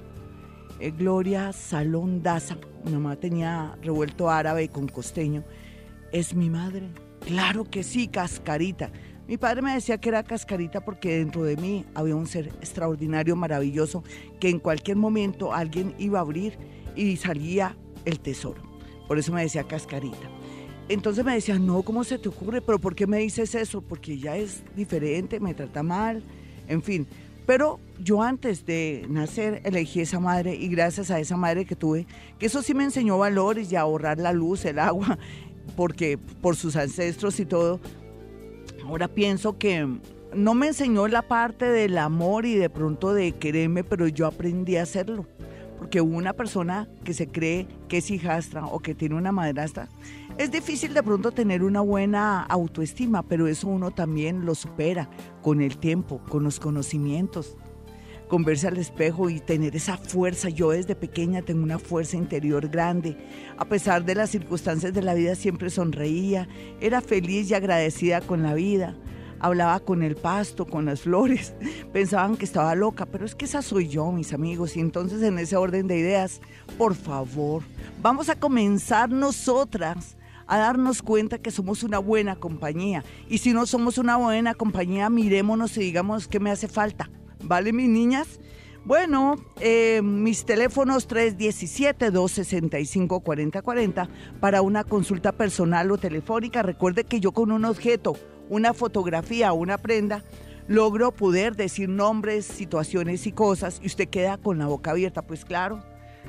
[0.80, 5.44] eh, Gloria Salón Daza, mi mamá tenía revuelto árabe con costeño,
[6.12, 6.90] ¿es mi madre?
[7.26, 8.92] Claro que sí, cascarita.
[9.28, 13.36] Mi padre me decía que era cascarita porque dentro de mí había un ser extraordinario,
[13.36, 14.04] maravilloso,
[14.40, 16.58] que en cualquier momento alguien iba a abrir
[16.96, 18.62] y salía el tesoro.
[19.08, 20.30] Por eso me decía cascarita.
[20.90, 22.62] Entonces me decía, no, ¿cómo se te ocurre?
[22.62, 23.82] ¿Pero por qué me dices eso?
[23.82, 26.22] Porque ella es diferente, me trata mal,
[26.68, 27.08] en fin.
[27.46, 32.08] Pero yo antes de nacer elegí esa madre y gracias a esa madre que tuve,
[32.40, 35.18] que eso sí me enseñó valores y a ahorrar la luz, el agua,
[35.76, 37.80] porque por sus ancestros y todo.
[38.86, 39.88] Ahora pienso que
[40.36, 44.78] no me enseñó la parte del amor y de pronto de quererme, pero yo aprendí
[44.78, 45.26] a hacerlo.
[45.78, 49.90] Porque una persona que se cree que es hijastra o que tiene una madrastra,
[50.38, 55.10] es difícil de pronto tener una buena autoestima, pero eso uno también lo supera
[55.42, 57.58] con el tiempo, con los conocimientos.
[58.34, 60.50] Con al espejo y tener esa fuerza.
[60.50, 63.16] Yo desde pequeña tengo una fuerza interior grande.
[63.60, 66.48] A pesar de las circunstancias de la vida siempre sonreía,
[66.82, 68.96] era feliz y agradecida con la vida
[69.40, 71.54] hablaba con el pasto, con las flores,
[71.94, 75.38] pensaban que estaba loca, pero es que esa soy yo, mis amigos, y entonces en
[75.38, 76.42] ese orden de ideas,
[76.78, 77.62] por favor,
[78.02, 80.16] vamos a comenzar nosotras
[80.48, 83.04] a darnos cuenta que somos una buena compañía.
[83.30, 87.12] Y si no somos una buena compañía, mirémonos y digamos qué me hace falta.
[87.44, 88.40] ¿Vale, mis niñas?
[88.86, 94.08] Bueno, eh, mis teléfonos 317-265-4040
[94.40, 96.62] para una consulta personal o telefónica.
[96.62, 98.16] Recuerde que yo con un objeto,
[98.50, 100.24] una fotografía o una prenda,
[100.68, 105.22] logro poder decir nombres, situaciones y cosas y usted queda con la boca abierta.
[105.22, 105.84] Pues claro,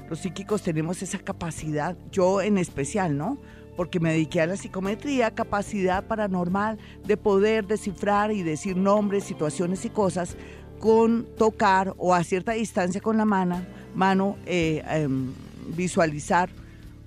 [0.09, 3.39] los psíquicos tenemos esa capacidad, yo en especial, ¿no?
[3.77, 9.85] porque me dediqué a la psicometría, capacidad paranormal de poder descifrar y decir nombres, situaciones
[9.85, 10.37] y cosas
[10.85, 13.63] con tocar o a cierta distancia con la mano,
[13.95, 15.33] mano eh, em,
[15.75, 16.51] visualizar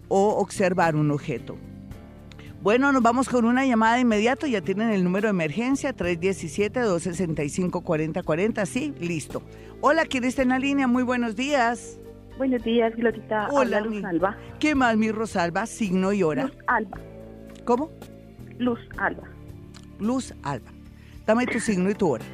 [0.08, 1.56] o observar un objeto.
[2.64, 4.48] Bueno, nos vamos con una llamada de inmediato.
[4.48, 8.66] Ya tienen el número de emergencia 317-265-4040.
[8.66, 9.44] Sí, listo.
[9.80, 10.88] Hola, ¿quién está en la línea?
[10.88, 12.00] Muy buenos días.
[12.40, 13.48] Buenos días, Glorita.
[13.52, 14.36] Hola, Luz Alba.
[14.60, 15.68] ¿Qué más, mi Rosalba?
[15.68, 16.46] Signo y hora.
[16.46, 16.98] Luz Alba.
[17.64, 17.92] ¿Cómo?
[18.58, 19.26] Luz Alba.
[20.00, 20.72] Luz Alba.
[21.28, 22.26] Dame tu signo y tu hora.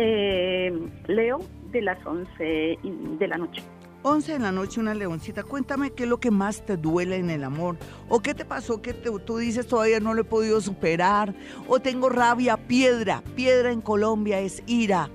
[0.00, 0.72] Eh,
[1.08, 1.40] Leo,
[1.72, 2.78] de las 11
[3.18, 3.62] de la noche.
[4.02, 5.42] 11 de la noche, una leoncita.
[5.42, 7.76] Cuéntame qué es lo que más te duele en el amor.
[8.08, 11.34] ¿O qué te pasó que tú dices todavía no lo he podido superar?
[11.66, 12.56] ¿O tengo rabia?
[12.56, 13.24] Piedra.
[13.34, 15.10] Piedra en Colombia es ira,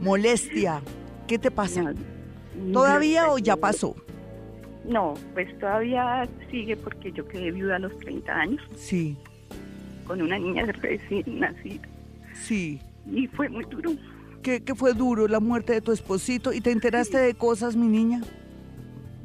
[0.00, 0.80] molestia.
[1.26, 1.92] ¿Qué te pasa?
[2.72, 3.94] ¿Todavía o ya pasó?
[4.86, 8.62] No, pues todavía sigue porque yo quedé viuda a los 30 años.
[8.76, 9.14] Sí.
[10.06, 11.86] Con una niña recién nacida.
[12.32, 12.80] Sí.
[13.10, 13.90] Y fue muy duro.
[14.42, 15.28] ¿Qué, ¿Qué, fue duro?
[15.28, 16.52] La muerte de tu esposito.
[16.52, 18.20] ¿Y te enteraste de cosas, mi niña?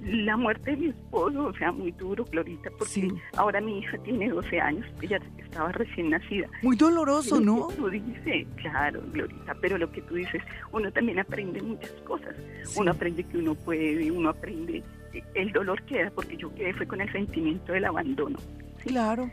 [0.04, 4.30] La muerte de mi esposo, o sea, muy duro, Glorita, porque ahora mi hija tiene
[4.30, 6.48] 12 años, ella estaba recién nacida.
[6.62, 7.68] Muy doloroso, ¿no?
[7.76, 12.36] Tú dices, claro, Glorita, pero lo que tú dices, uno también aprende muchas cosas.
[12.78, 14.82] Uno aprende que uno puede, uno aprende,
[15.34, 18.40] el dolor queda, porque yo quedé fue con el sentimiento del abandono.
[18.86, 19.30] Claro.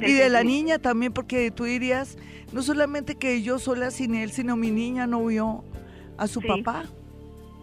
[0.00, 2.18] Y de la niña también, porque tú dirías,
[2.52, 5.64] no solamente que yo sola sin él, sino mi niña no vio
[6.16, 6.84] a su papá.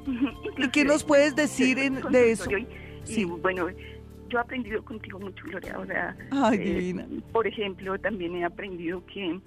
[0.57, 2.49] ¿Y qué nos puedes decir de eso?
[3.03, 3.25] sí.
[3.25, 3.69] bueno,
[4.29, 5.79] yo he aprendido contigo mucho, Gloria.
[5.79, 6.15] O sea,
[6.53, 6.95] eh,
[7.31, 9.39] por ejemplo, también he aprendido que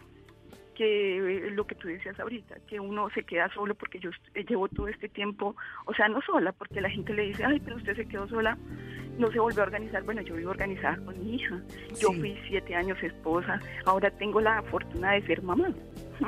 [0.78, 4.10] que lo que tú decías ahorita, que uno se queda solo porque yo
[4.48, 7.78] llevo todo este tiempo, o sea, no sola, porque la gente le dice, ay, pero
[7.78, 8.56] usted se quedó sola,
[9.18, 10.02] no se volvió a organizar.
[10.04, 11.60] Bueno, yo vivo organizada con mi hija.
[12.00, 15.72] Yo fui siete años esposa, ahora tengo la fortuna de ser mamá.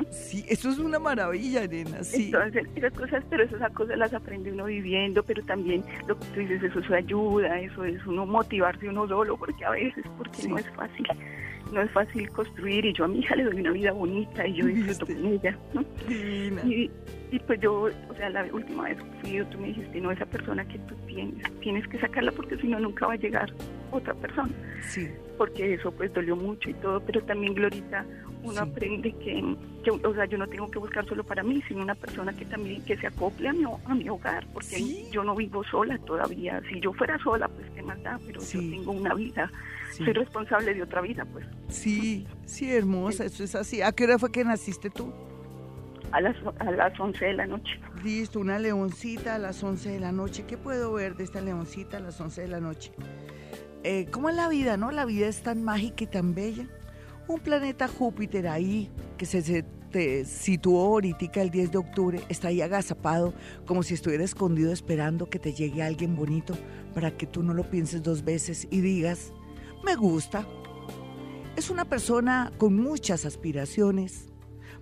[0.09, 2.25] Sí, eso es una maravilla, nena, sí.
[2.25, 6.39] Entonces, esas cosas, pero esas cosas las aprende uno viviendo, pero también lo que tú
[6.39, 10.57] dices, eso es ayuda, eso es uno motivarse uno solo, porque a veces, porque no
[10.57, 11.05] es fácil,
[11.73, 14.53] no es fácil construir, y yo a mi hija le doy una vida bonita, y
[14.55, 15.83] yo disfruto con ella, ¿no?
[16.09, 16.89] Y,
[17.31, 20.25] y pues yo, o sea, la última vez que fui, tú me dijiste, no, esa
[20.25, 23.51] persona que tú tienes, tienes que sacarla porque si no, nunca va a llegar
[23.91, 24.51] otra persona.
[24.81, 25.07] Sí.
[25.37, 28.05] Porque eso pues dolió mucho y todo, pero también, Glorita,
[28.43, 28.59] uno Sí.
[28.59, 31.95] aprende que, que, o sea, yo no tengo que buscar solo para mí, sino una
[31.95, 35.07] persona que también, que se acople a mi, a mi hogar, porque Sí.
[35.11, 36.61] yo no vivo sola todavía.
[36.69, 38.57] Si yo fuera sola, pues qué más da, pero Sí.
[38.71, 39.49] yo tengo una vida,
[39.91, 41.45] soy responsable de otra vida, pues.
[41.69, 43.81] Sí, sí, hermosa, eso es así.
[43.81, 45.13] ¿A qué hora fue que naciste tú?
[46.11, 47.79] A las, a las 11 de la noche.
[48.03, 50.45] Listo, una leoncita a las 11 de la noche.
[50.45, 52.91] ¿Qué puedo ver de esta leoncita a las 11 de la noche?
[53.83, 54.91] Eh, ¿Cómo es la vida, no?
[54.91, 56.67] La vida es tan mágica y tan bella.
[57.27, 62.47] Un planeta Júpiter ahí, que se, se te situó ahorita el 10 de octubre, está
[62.47, 63.33] ahí agazapado,
[63.65, 66.57] como si estuviera escondido esperando que te llegue alguien bonito
[66.93, 69.33] para que tú no lo pienses dos veces y digas,
[69.83, 70.47] me gusta.
[71.55, 74.30] Es una persona con muchas aspiraciones.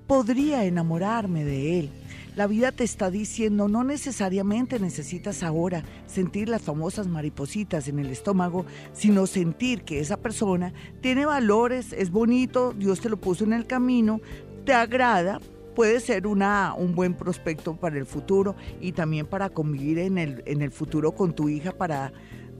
[0.09, 1.89] Podría enamorarme de él.
[2.35, 8.07] La vida te está diciendo, no necesariamente necesitas ahora sentir las famosas maripositas en el
[8.07, 13.53] estómago, sino sentir que esa persona tiene valores, es bonito, Dios te lo puso en
[13.53, 14.19] el camino,
[14.65, 15.39] te agrada,
[15.75, 20.41] puede ser una, un buen prospecto para el futuro y también para convivir en el,
[20.47, 22.11] en el futuro con tu hija, para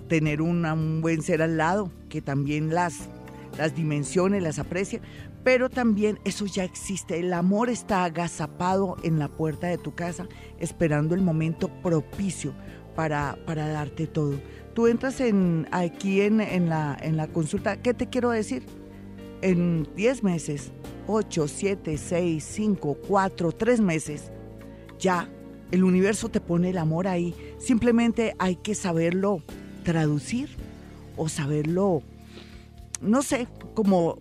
[0.08, 3.10] tener una- un buen ser al lado, que también las,
[3.58, 5.02] las dimensiones, las aprecie,
[5.44, 7.20] pero también eso ya existe.
[7.20, 10.28] El amor está agazapado en la puerta de tu casa,
[10.60, 12.54] esperando el momento propicio
[12.96, 14.40] para, para darte todo.
[14.74, 18.64] Tú entras en, aquí en, en la, en la consulta, ¿qué te quiero decir?
[19.42, 20.72] En 10 meses,
[21.08, 24.32] 8, 7, 6, 5, 4, 3 meses,
[25.00, 25.30] ya
[25.72, 27.34] el universo te pone el amor ahí.
[27.58, 29.42] Simplemente hay que saberlo
[29.84, 30.50] traducir
[31.16, 32.02] o saberlo,
[33.02, 34.20] no sé, como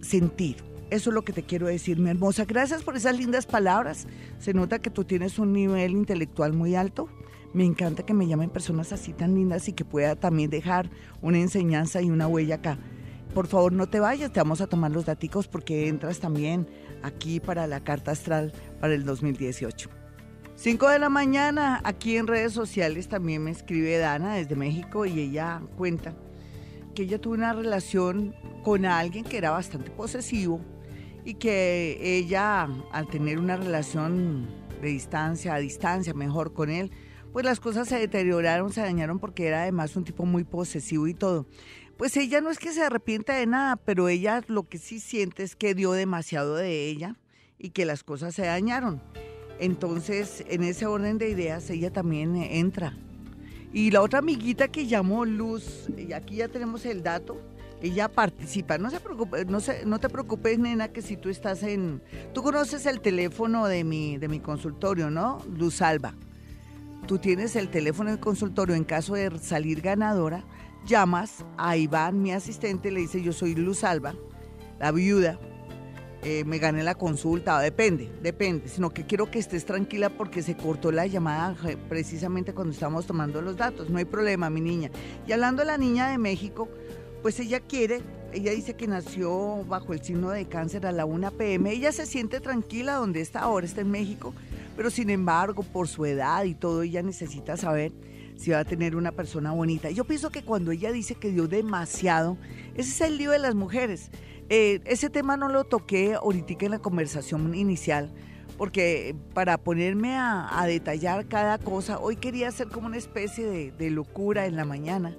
[0.00, 0.56] sentir.
[0.90, 2.44] Eso es lo que te quiero decir, mi hermosa.
[2.46, 4.06] Gracias por esas lindas palabras.
[4.38, 7.08] Se nota que tú tienes un nivel intelectual muy alto.
[7.52, 11.38] Me encanta que me llamen personas así tan lindas y que pueda también dejar una
[11.38, 12.78] enseñanza y una huella acá.
[13.34, 16.66] Por favor, no te vayas, te vamos a tomar los daticos porque entras también
[17.02, 19.90] aquí para la carta astral para el 2018.
[20.54, 25.20] 5 de la mañana, aquí en redes sociales también me escribe Dana desde México y
[25.20, 26.14] ella cuenta
[26.98, 28.34] que ella tuvo una relación
[28.64, 30.60] con alguien que era bastante posesivo
[31.24, 34.48] y que ella al tener una relación
[34.82, 36.90] de distancia, a distancia mejor con él,
[37.32, 41.14] pues las cosas se deterioraron, se dañaron porque era además un tipo muy posesivo y
[41.14, 41.46] todo.
[41.96, 45.44] Pues ella no es que se arrepienta de nada, pero ella lo que sí siente
[45.44, 47.14] es que dio demasiado de ella
[47.60, 49.00] y que las cosas se dañaron.
[49.60, 52.98] Entonces, en ese orden de ideas, ella también entra.
[53.72, 57.40] Y la otra amiguita que llamó Luz, y aquí ya tenemos el dato,
[57.82, 58.78] ella participa.
[58.78, 62.02] No se preocupe, no, se, no te preocupes, nena, que si tú estás en...
[62.32, 65.38] Tú conoces el teléfono de mi, de mi consultorio, ¿no?
[65.56, 66.14] Luz Alba.
[67.06, 70.44] Tú tienes el teléfono del consultorio en caso de salir ganadora,
[70.86, 74.14] llamas a Iván, mi asistente, le dice yo soy Luz Alba,
[74.78, 75.38] la viuda,
[76.22, 80.56] eh, me gané la consulta, depende, depende, sino que quiero que estés tranquila porque se
[80.56, 84.90] cortó la llamada je- precisamente cuando estábamos tomando los datos, no hay problema, mi niña.
[85.26, 86.68] Y hablando de la niña de México,
[87.22, 88.00] pues ella quiere,
[88.32, 92.04] ella dice que nació bajo el signo de cáncer a la 1 pm, ella se
[92.06, 94.34] siente tranquila donde está ahora, está en México,
[94.76, 97.92] pero sin embargo, por su edad y todo, ella necesita saber
[98.36, 99.90] si va a tener una persona bonita.
[99.90, 102.36] Yo pienso que cuando ella dice que dio demasiado,
[102.76, 104.10] ese es el lío de las mujeres.
[104.50, 108.10] Eh, ese tema no lo toqué ahorita en la conversación inicial,
[108.56, 113.90] porque para ponerme a, detallar cada cosa, hoy quería hacer como una especie de, de
[113.90, 115.14] locura en la mañana,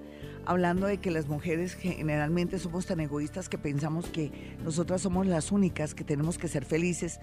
[0.46, 4.32] hablando de que las mujeres generalmente somos tan egoístas que pensamos que
[4.64, 7.20] nosotras somos las únicas que tenemos que ser felices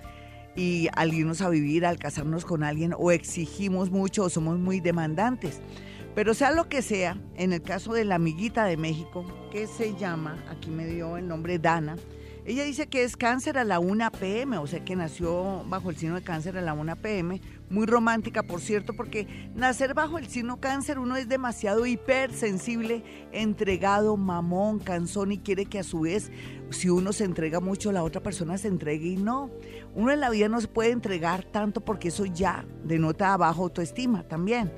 [0.54, 4.78] y al irnos a vivir, al casarnos con alguien, o exigimos mucho o somos muy
[4.80, 5.60] demandantes.
[6.16, 9.94] Pero sea lo que sea, en el caso de la amiguita de México, que se
[9.96, 11.96] llama, aquí me dio el nombre Dana,
[12.46, 15.96] ella dice que es cáncer a la 1 pm, o sea que nació bajo el
[15.96, 20.26] signo de cáncer a la 1 pm, muy romántica por cierto, porque nacer bajo el
[20.26, 26.32] signo cáncer uno es demasiado hipersensible, entregado, mamón, cansón y quiere que a su vez,
[26.70, 29.50] si uno se entrega mucho, la otra persona se entregue y no.
[29.94, 34.22] Uno en la vida no se puede entregar tanto porque eso ya denota baja autoestima
[34.22, 34.72] también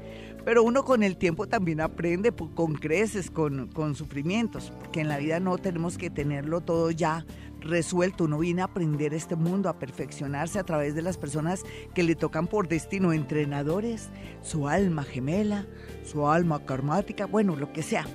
[0.48, 5.18] pero uno con el tiempo también aprende con creces, con, con sufrimientos, porque en la
[5.18, 7.26] vida no tenemos que tenerlo todo ya
[7.60, 12.02] resuelto, uno viene a aprender este mundo, a perfeccionarse a través de las personas que
[12.02, 14.08] le tocan por destino, entrenadores,
[14.40, 15.66] su alma gemela,
[16.02, 18.06] su alma karmática, bueno, lo que sea.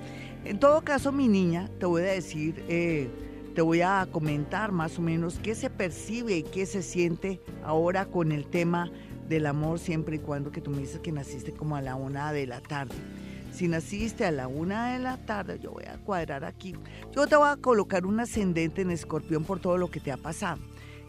[0.44, 3.12] En todo caso, mi niña, te voy a decir, eh,
[3.54, 8.08] te voy a comentar más o menos qué se percibe y qué se siente ahora
[8.08, 8.92] con el tema
[9.34, 12.32] del amor siempre y cuando que tú me dices que naciste como a la una
[12.32, 12.96] de la tarde.
[13.52, 16.76] Si naciste a la una de la tarde, yo voy a cuadrar aquí.
[17.16, 20.18] Yo te voy a colocar un ascendente en escorpión por todo lo que te ha
[20.18, 20.62] pasado.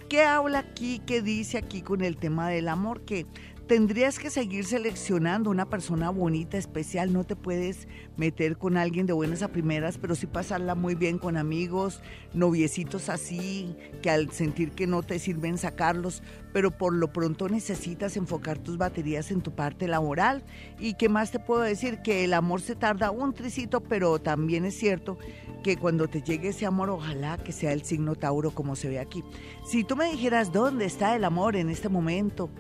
[0.09, 1.01] ¿Qué habla aquí?
[1.07, 3.03] ¿Qué dice aquí con el tema del amor?
[3.03, 3.27] Que
[3.67, 7.13] tendrías que seguir seleccionando una persona bonita, especial.
[7.13, 11.19] No te puedes meter con alguien de buenas a primeras, pero sí pasarla muy bien
[11.19, 12.01] con amigos,
[12.35, 18.17] noviecitos así, que al sentir que no te sirven sacarlos, pero por lo pronto necesitas
[18.17, 20.45] enfocar tus baterías en tu parte laboral.
[20.79, 22.03] ¿Y qué más te puedo decir?
[22.03, 25.19] Que el amor se tarda un tricito, pero también es cierto
[25.63, 28.99] que cuando te llegue ese amor, ojalá que sea el signo Tauro como se ve
[28.99, 29.25] aquí.
[29.67, 32.51] Si tú me dijeras dónde está el amor en este momento,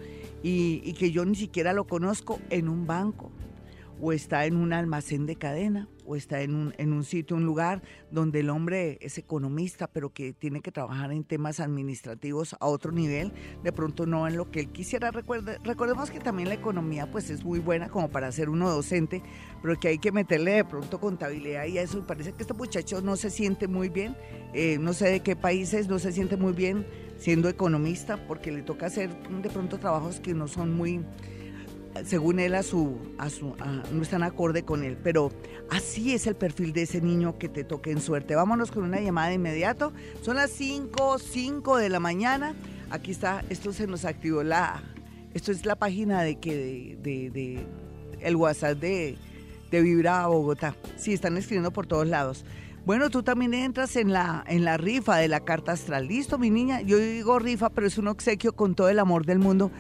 [0.47, 3.33] y, que yo ni siquiera lo conozco en un banco
[4.05, 7.47] o está en un almacén de cadena o está en un, en un sitio, un
[7.47, 12.67] lugar donde el hombre es economista, pero que tiene que trabajar en temas administrativos a
[12.67, 13.33] otro nivel,
[13.63, 15.11] de pronto no en lo que él quisiera.
[15.11, 19.23] Recuerde, recordemos que también la economía pues es muy buena como para ser uno docente,
[19.63, 22.07] pero que hay que meterle de pronto contabilidad y eso.
[22.07, 24.19] parece que este muchacho no se siente muy bien,
[24.53, 26.87] eh, no sé de qué países, no se siente muy bien
[27.17, 31.03] siendo economista, porque le toca hacer de pronto trabajos que no son muy,
[32.05, 33.55] según él, a su, a su,
[33.93, 34.99] no están acorde con él.
[35.03, 35.31] Pero
[35.71, 38.35] así es el perfil de ese niño que te toque en suerte.
[38.35, 39.93] Vámonos con una llamada de inmediato.
[40.23, 42.55] Son las 5, 5 de la mañana.
[42.91, 44.83] Aquí está, esto se nos activó la,
[45.35, 47.67] esto es la página de que, de,
[48.21, 49.17] el WhatsApp de,
[49.71, 50.77] de Vibra Bogotá.
[50.97, 52.45] Sí, están escribiendo por todos lados.
[52.87, 56.07] Bueno, tú también entras en la, en la rifa de la carta astral.
[56.07, 56.83] Listo, mi niña.
[56.83, 59.71] Yo digo rifa, pero es un obsequio con todo el amor del mundo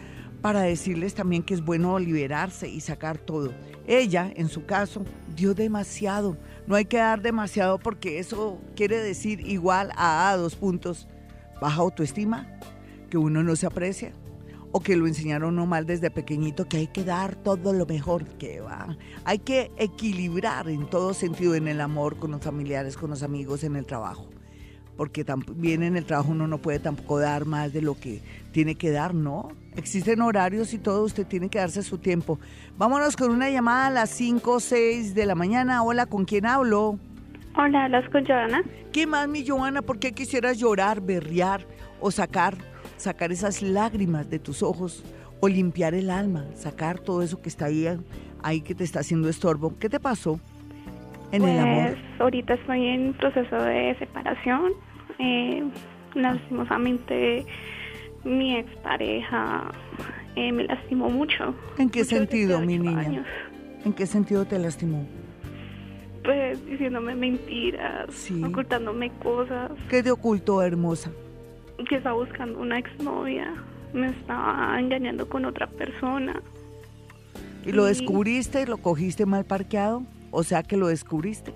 [0.44, 3.54] para decirles también que es bueno liberarse y sacar todo.
[3.86, 5.02] Ella, en su caso,
[5.34, 6.36] dio demasiado.
[6.66, 11.08] No hay que dar demasiado porque eso quiere decir igual a, dos puntos.
[11.62, 12.58] Baja autoestima,
[13.08, 14.12] que uno no se aprecia,
[14.70, 18.26] o que lo enseñaron no mal desde pequeñito, que hay que dar todo lo mejor
[18.36, 18.98] que va.
[19.24, 23.64] Hay que equilibrar en todo sentido, en el amor, con los familiares, con los amigos,
[23.64, 24.28] en el trabajo.
[24.98, 28.20] Porque también en el trabajo uno no puede tampoco dar más de lo que
[28.52, 29.48] tiene que dar, ¿no?
[29.76, 32.38] Existen horarios y todo, usted tiene que darse su tiempo.
[32.76, 35.82] Vámonos con una llamada a las 5 o 6 de la mañana.
[35.82, 36.98] Hola, ¿con quién hablo?
[37.56, 38.62] Hola, ¿hablas con Joana?
[38.92, 39.82] ¿Qué más, mi Joana?
[39.82, 41.66] ¿Por qué quisieras llorar, berrear
[42.00, 42.56] o sacar
[42.96, 45.04] sacar esas lágrimas de tus ojos
[45.40, 47.86] o limpiar el alma, sacar todo eso que está ahí,
[48.42, 49.74] ahí que te está haciendo estorbo.
[49.78, 50.40] ¿Qué te pasó
[51.32, 51.90] en el amor?
[51.90, 54.72] Pues ahorita estoy en proceso de separación.
[55.18, 55.62] Eh,
[56.14, 57.44] lastimosamente
[58.24, 59.70] mi expareja
[60.36, 61.54] eh, me lastimó mucho.
[61.78, 63.24] ¿En qué sentido, mi niña?
[63.84, 65.06] ¿En qué sentido te lastimó?
[66.24, 68.08] Pues diciéndome mentiras,
[68.42, 69.72] ocultándome cosas.
[69.90, 71.10] ¿Qué te ocultó, hermosa?
[71.88, 73.52] que estaba buscando una exnovia,
[73.92, 76.40] me estaba engañando con otra persona.
[77.66, 78.66] ¿Y lo descubriste?
[78.66, 80.02] ¿Lo cogiste mal parqueado?
[80.30, 81.52] O sea que lo descubriste.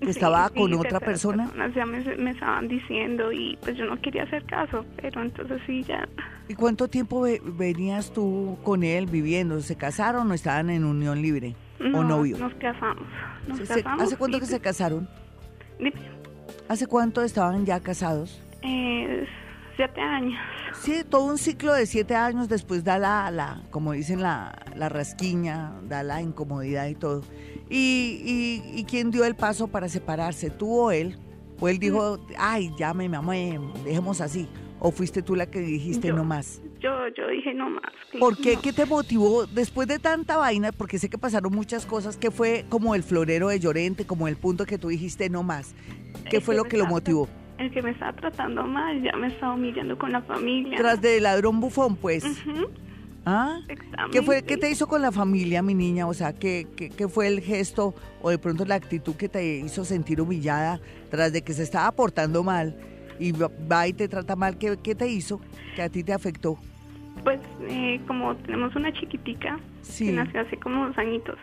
[0.00, 1.50] ¿Que estaba con otra persona?
[1.74, 5.84] ya me, me, estaban diciendo y pues yo no quería hacer caso, pero entonces sí
[5.84, 6.08] ya.
[6.48, 9.60] ¿Y cuánto tiempo venías tú con él viviendo?
[9.60, 11.54] ¿Se casaron o estaban en unión libre?
[11.78, 12.38] No, ¿O novio?
[12.38, 13.04] Nos casamos.
[13.98, 15.08] ¿Hace cuánto que se pues casaron?
[16.68, 18.42] ¿Hace cuánto estaban ya casados?
[18.62, 19.26] Eh,
[19.76, 20.40] siete años.
[20.74, 24.88] Sí, todo un ciclo de siete años después da la, la como dicen, la, la
[24.88, 27.22] rasquiña, da la incomodidad y todo.
[27.68, 30.50] ¿Y, y, quién dio el paso para separarse?
[30.50, 31.16] ¿Tú o él?
[31.60, 34.48] ¿O él dijo, ay, ya me mamé, dejemos así?
[34.80, 36.62] ¿O fuiste tú la que dijiste no más?
[36.80, 37.92] Yo, yo dije no más.
[38.18, 38.56] ¿Por qué?
[38.56, 40.72] ¿Qué te motivó después de tanta vaina?
[40.72, 42.16] Porque sé que pasaron muchas cosas.
[42.16, 45.74] ¿Qué fue como el florero de Llorente, como el punto que tú dijiste no más?
[46.30, 47.28] ¿Qué fue lo que lo motivó?
[47.60, 50.78] El que me estaba tratando mal ya me estaba humillando con la familia.
[50.78, 52.24] Tras de ladrón bufón, pues.
[53.26, 53.60] ¿Ah?
[54.10, 56.06] ¿Qué, fue, ¿Qué te hizo con la familia, mi niña?
[56.06, 59.84] O sea, ¿qué, ¿qué, fue el gesto o de pronto la actitud que te hizo
[59.84, 60.80] sentir humillada
[61.10, 62.74] tras de que se estaba portando mal
[63.18, 64.56] y va y te trata mal?
[64.56, 65.38] ¿Qué, qué te hizo
[65.76, 66.56] que a ti te afectó?
[67.22, 69.60] Pues eh, como tenemos una chiquitica
[69.98, 71.36] que nació hace como dos añitos,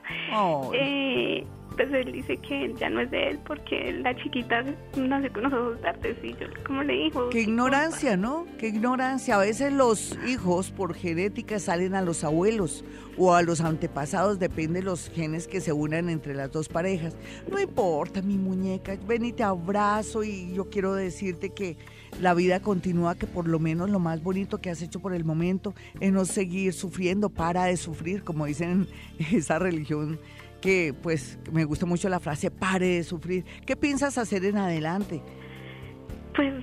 [0.74, 1.45] eh,
[1.78, 4.63] pues él dice que ya no es de él porque la chiquita
[4.97, 7.30] nace con los ojos verdes y yo como le dijo.
[7.30, 8.47] Qué ignorancia, ¿no?
[8.57, 9.36] Qué ignorancia.
[9.36, 12.84] A veces los hijos por genética salen a los abuelos
[13.17, 17.15] o a los antepasados, depende de los genes que se unan entre las dos parejas.
[17.49, 21.78] No importa, mi muñeca, ven y te abrazo y yo quiero decirte que
[22.21, 25.25] la vida continúa, que por lo menos lo más bonito que has hecho por el
[25.25, 28.88] momento es no seguir sufriendo, para de sufrir, como dicen
[29.32, 30.19] esa religión
[30.68, 33.45] que pues me gusta mucho la frase, pare de sufrir.
[33.65, 35.22] ¿Qué piensas hacer en adelante?
[36.36, 36.53] Pues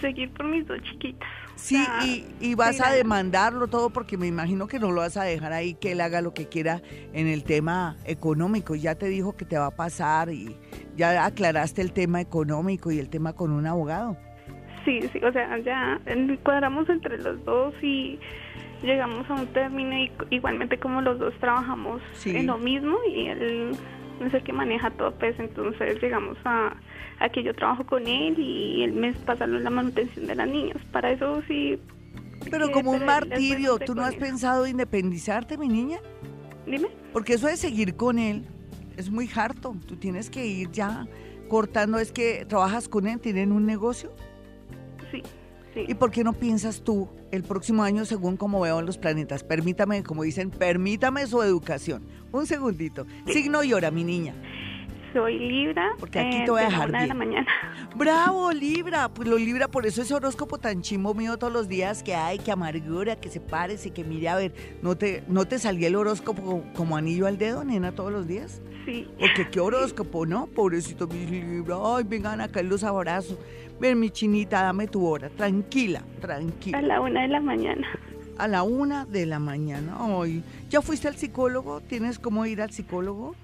[0.00, 1.28] seguir por mis dos chiquitas.
[1.54, 5.52] Sí, y, vas a demandarlo todo porque me imagino que no lo vas a dejar
[5.52, 6.82] ahí que él haga lo que quiera
[7.12, 8.74] en el tema económico.
[8.74, 10.56] Ya te dijo que te va a pasar y
[10.96, 14.16] ya aclaraste el tema económico y el tema con un abogado.
[14.84, 16.00] Sí, sí, o sea, ya
[16.42, 18.18] cuadramos entre los dos y
[18.82, 23.76] llegamos a un término y igualmente como los dos trabajamos en lo mismo y él
[24.20, 26.74] es el que maneja todo, pues entonces llegamos a,
[27.20, 30.78] a que yo trabajo con él y él me pasa la manutención de las niñas.
[30.92, 31.78] Para eso sí.
[32.50, 35.98] Pero como un martirio, ¿tú no has pensado independizarte, mi niña?
[36.66, 36.88] Dime.
[37.12, 38.46] Porque eso de seguir con él
[38.96, 39.76] es muy harto.
[39.86, 41.06] Tú tienes que ir ya
[41.48, 41.98] cortando.
[41.98, 44.12] Es que trabajas con él, tienen un negocio.
[45.10, 45.22] Sí.
[45.76, 49.44] ¿Y por qué no piensas tú el próximo año según como veo en los planetas?
[49.44, 52.06] Permítame, como dicen, permítame su educación.
[52.32, 53.06] Un segundito.
[53.26, 54.34] Signo y hora, mi niña.
[55.12, 55.92] Soy Libra.
[55.98, 57.46] Porque aquí te voy a dejar de la mañana.
[57.96, 59.08] Bravo, Libra.
[59.08, 62.38] Pues lo Libra, por eso ese horóscopo tan chimbo mío todos los días que hay,
[62.38, 64.52] que amargura, que se parece, que mire, a ver,
[64.82, 68.60] ¿no te, no te salía el horóscopo como anillo al dedo, nena, todos los días?
[68.84, 69.08] Sí.
[69.18, 70.46] Porque qué horóscopo, ¿no?
[70.46, 71.76] Pobrecito mi Libra.
[71.82, 73.38] Ay, vengan acá los abrazos.
[73.80, 75.28] Ven, mi chinita, dame tu hora.
[75.28, 76.78] Tranquila, tranquila.
[76.78, 77.86] A la una de la mañana.
[78.38, 79.96] A la una de la mañana.
[79.98, 81.80] Ay, ¿ya fuiste al psicólogo?
[81.80, 83.34] ¿Tienes cómo ir al psicólogo?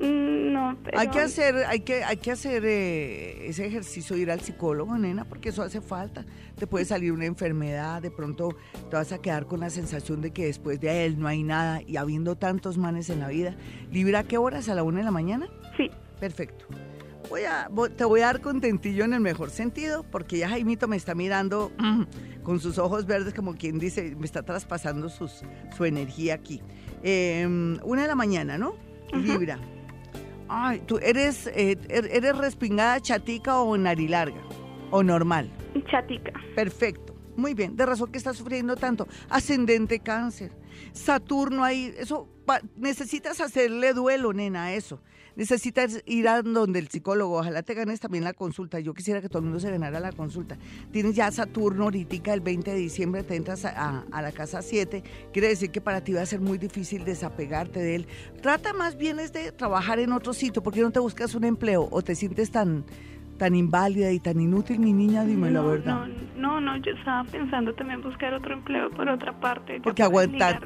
[0.00, 0.98] Mm, no, pero...
[0.98, 5.24] Hay que hacer, hay que, hay que hacer eh, ese ejercicio, ir al psicólogo, nena,
[5.24, 6.24] porque eso hace falta.
[6.56, 8.56] Te puede salir una enfermedad, de pronto
[8.90, 11.82] te vas a quedar con la sensación de que después de él no hay nada
[11.82, 13.56] y habiendo tantos manes en la vida.
[13.90, 14.68] ¿Libra qué horas?
[14.68, 15.48] ¿A la una de la mañana?
[15.76, 15.90] Sí.
[16.20, 16.66] Perfecto
[17.28, 20.96] voy a, te voy a dar contentillo en el mejor sentido, porque ya Jaimito me
[20.96, 21.72] está mirando
[22.42, 25.42] con sus ojos verdes, como quien dice, me está traspasando sus,
[25.76, 26.62] su energía aquí.
[27.02, 28.74] Em, una de la mañana, ¿no?
[29.12, 29.58] Libra.
[30.48, 34.40] Ay, ¿tú eres, eh, er, eres respingada, chatica o narilarga?
[34.90, 35.50] ¿O normal?
[35.90, 36.32] Chatica.
[36.54, 37.14] Perfecto.
[37.36, 39.06] Muy bien, de razón que estás sufriendo tanto.
[39.28, 40.50] Ascendente cáncer.
[40.92, 42.28] Saturno ahí, eso,
[42.76, 45.00] necesitas hacerle duelo, nena, a eso
[45.38, 48.80] necesitas ir a donde el psicólogo, ojalá te ganes también la consulta.
[48.80, 50.58] Yo quisiera que todo el mundo se ganara la consulta.
[50.90, 55.46] Tienes ya Saturno ahorita, el 20 de diciembre te entras a, la casa 7, quiere
[55.46, 58.06] decir que para ti va a ser muy difícil desapegarte de él.
[58.42, 61.86] Trata más bien es de trabajar en otro sitio, porque no te buscas un empleo
[61.92, 62.84] o te sientes tan
[63.38, 66.06] tan inválida y tan inútil, mi niña, dime la verdad.
[66.36, 69.80] No, no, no, yo estaba pensando también buscar otro empleo por otra parte.
[69.80, 70.60] Porque aguantar,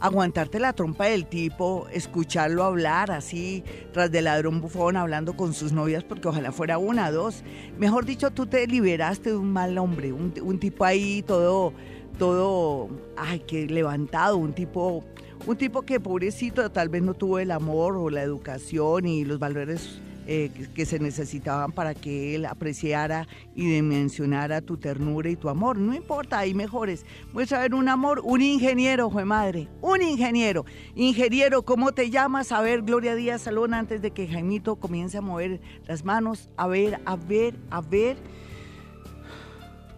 [0.00, 5.72] aguantarte la trompa del tipo, escucharlo hablar así, tras del ladrón bufón, hablando con sus
[5.72, 7.42] novias, porque ojalá fuera una, dos.
[7.78, 11.72] Mejor dicho, tú te liberaste de un mal hombre, un, un tipo ahí todo,
[12.18, 15.04] todo, ay, que levantado, un tipo,
[15.46, 19.38] un tipo que pobrecito tal vez no tuvo el amor o la educación y los
[19.38, 20.02] valores
[20.32, 23.26] eh, que, se necesitaban para que él apreciara
[23.56, 25.76] y dimensionara tu ternura y tu amor.
[25.76, 27.04] No importa, hay mejores.
[27.32, 30.64] Muestra ver un amor, un ingeniero, de madre, un ingeniero.
[30.94, 32.52] Ingeniero, ¿cómo te llamas?
[32.52, 36.48] A ver, Gloria Díaz Salón, antes de que Jaimito comience a mover las manos.
[36.56, 38.16] A ver, a ver, a ver.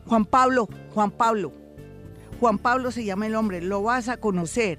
[0.06, 1.52] Juan Pablo, Juan Pablo.
[2.40, 4.78] Juan Pablo se llama el hombre, lo vas a conocer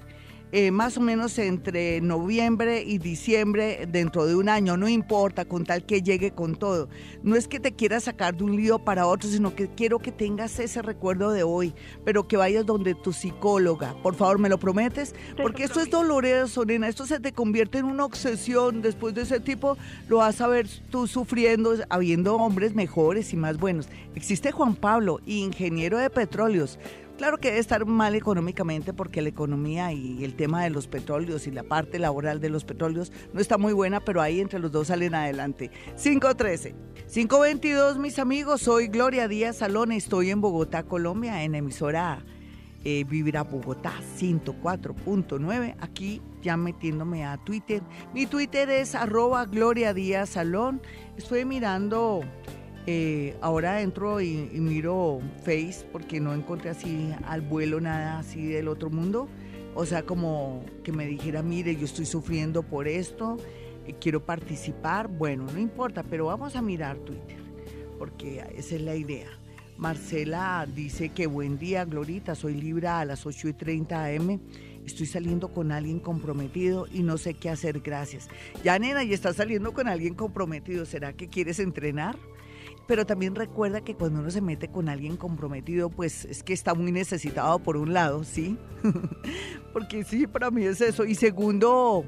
[0.56, 5.64] eh, más o menos entre noviembre y diciembre dentro de un año, no importa, con
[5.64, 6.88] tal que llegue con todo.
[7.24, 10.12] No es que te quieras sacar de un lío para otro, sino que quiero que
[10.12, 11.74] tengas ese recuerdo de hoy,
[12.04, 13.96] pero que vayas donde tu psicóloga.
[14.00, 15.16] Por favor, ¿me lo prometes?
[15.42, 18.80] Porque esto es doloroso, nena, esto se te convierte en una obsesión.
[18.80, 19.76] Después de ese tipo,
[20.06, 23.88] lo vas a ver tú sufriendo, habiendo hombres mejores y más buenos.
[24.14, 26.78] Existe Juan Pablo, ingeniero de petróleos.
[27.16, 31.46] Claro que debe estar mal económicamente porque la economía y el tema de los petróleos
[31.46, 34.72] y la parte laboral de los petróleos no está muy buena, pero ahí entre los
[34.72, 35.70] dos salen adelante.
[36.02, 36.74] 513.
[37.12, 42.24] 522, mis amigos, soy Gloria Díaz Salón, estoy en Bogotá, Colombia, en emisora
[42.82, 47.82] eh, Vivir a Bogotá 104.9, aquí ya metiéndome a Twitter.
[48.12, 50.82] Mi Twitter es arroba Gloria Díaz Salón.
[51.16, 52.22] Estoy mirando
[52.86, 58.68] eh, ahora entro y, miro Face porque no encontré así al vuelo nada así del
[58.68, 59.28] otro mundo.
[59.74, 63.38] O sea, como que me dijera, mire, yo estoy sufriendo por esto,
[63.86, 65.08] eh, quiero participar.
[65.08, 67.38] Bueno, no importa, pero vamos a mirar Twitter,
[67.98, 69.28] porque esa es la idea.
[69.76, 74.40] Marcela dice que buen día, Glorita, soy Libra a las 8 y 30 am.
[74.86, 78.28] Estoy saliendo con alguien comprometido y no sé qué hacer, gracias.
[78.62, 80.84] Ya, nena, y estás saliendo con alguien comprometido.
[80.84, 82.16] ¿Será que quieres entrenar?
[82.86, 86.74] Pero también recuerda que cuando uno se mete con alguien comprometido, pues es que está
[86.74, 88.56] muy necesitado por un lado, ¿sí?
[89.72, 91.04] Porque sí, para mí es eso.
[91.04, 92.04] Y segundo,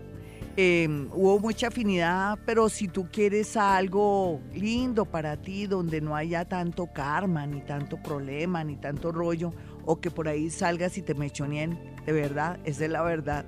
[0.59, 6.47] Em, hubo mucha afinidad, pero si tú quieres algo lindo para ti, donde no haya
[6.47, 9.53] tanto karma, ni tanto problema, ni tanto rollo,
[9.85, 13.45] o que por ahí salgas y te mechonien, de verdad, esa es la verdad.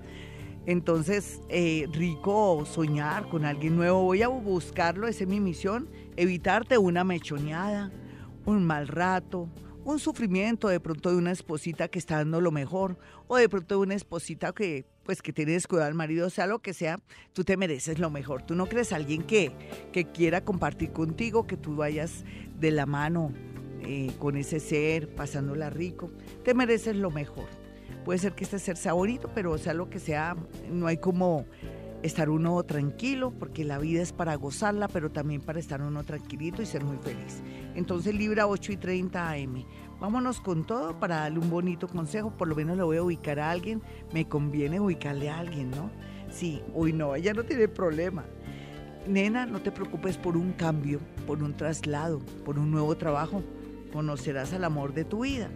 [0.69, 4.03] Entonces, eh, rico soñar con alguien nuevo.
[4.03, 5.89] Voy a buscarlo, esa es mi misión.
[6.15, 7.91] Evitarte una mechoneada,
[8.45, 9.49] un mal rato,
[9.87, 12.99] un sufrimiento de pronto de una esposita que está dando lo mejor,
[13.29, 16.59] o de pronto de una esposita que pues que tiene descuidado al marido, sea lo
[16.59, 17.01] que sea,
[17.33, 18.43] tú te mereces lo mejor.
[18.43, 19.53] Tú no crees a alguien que,
[19.91, 22.27] que quiera compartir contigo, que tú vayas
[22.61, 23.33] de la mano
[23.81, 26.11] eh, con ese ser, pasándola rico.
[26.45, 27.49] Te mereces lo mejor.
[28.05, 30.37] Puede ser que este ser sea bonito, pero sea lo que sea,
[30.71, 31.47] no hay como
[32.03, 36.63] estar uno tranquilo, porque la vida es para gozarla, pero también para estar uno tranquilito
[36.63, 37.43] y ser muy feliz.
[37.75, 39.65] Entonces Libra 8 y 30 AM.
[40.01, 43.41] Vámonos con todo para darle un bonito consejo, por lo menos le voy a ubicar
[43.41, 43.83] a alguien,
[44.13, 45.91] me conviene ubicarle a alguien, ¿no?
[46.31, 48.25] Sí, hoy no, ella no tiene problema.
[49.09, 53.43] Nena, no te preocupes por un cambio, por un traslado, por un nuevo trabajo.
[53.93, 55.51] Conocerás al amor de tu vida.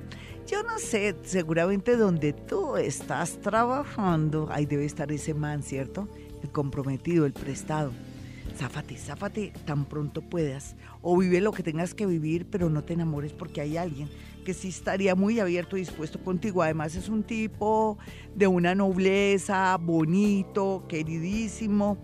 [0.47, 6.09] Yo no sé, seguramente donde tú estás trabajando, ahí debe estar ese man, ¿cierto?
[6.43, 7.93] El comprometido, el prestado
[8.53, 10.77] záfate, záfate tan pronto puedas.
[11.01, 14.09] O vive lo que tengas que vivir, pero no te enamores porque hay alguien
[14.45, 16.63] que sí estaría muy abierto y dispuesto contigo.
[16.63, 17.99] Además es un tipo
[18.35, 21.99] de una nobleza, bonito, queridísimo.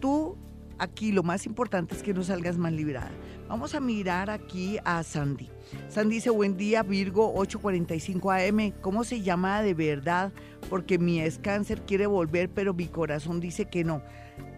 [0.00, 0.36] Tú
[0.78, 3.10] aquí lo más importante es que no salgas mal librada.
[3.48, 5.50] Vamos a mirar aquí a Sandy.
[5.88, 8.72] Sandy dice, buen día Virgo 845 AM.
[8.80, 10.32] ¿Cómo se llama de verdad?
[10.70, 14.02] Porque mi es cáncer, quiere volver, pero mi corazón dice que no.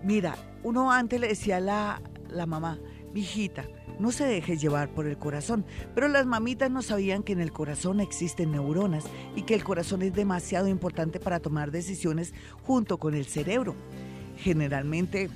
[0.02, 2.78] Mira, uno antes le decía a la, la mamá,
[3.14, 3.66] hijita,
[3.98, 7.52] no se deje llevar por el corazón, pero las mamitas no sabían que en el
[7.52, 9.04] corazón existen neuronas
[9.36, 12.32] y que el corazón es demasiado importante para tomar decisiones
[12.62, 13.74] junto con el cerebro.
[14.38, 15.28] Generalmente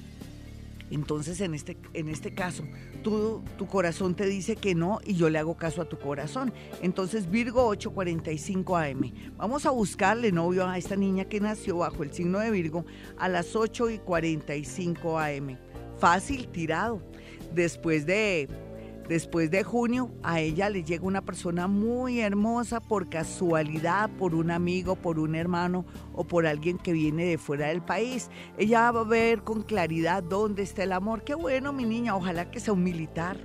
[0.90, 2.64] entonces, en este, en este caso,
[3.04, 6.52] tu corazón te dice que no y yo le hago caso a tu corazón.
[6.82, 9.12] Entonces, Virgo 845 AM.
[9.36, 12.84] Vamos a buscarle novio a esta niña que nació bajo el signo de Virgo
[13.18, 15.58] a las 8 y 45 AM.
[15.98, 17.02] Fácil, tirado.
[17.54, 18.48] Después de
[19.08, 24.50] Después de junio, a ella le llega una persona muy hermosa por casualidad, por un
[24.50, 25.84] amigo, por un hermano
[26.14, 28.30] o por alguien que viene de fuera del país.
[28.56, 31.22] Ella va a ver con claridad dónde está el amor.
[31.22, 33.36] Qué bueno, mi niña, ojalá que sea un militar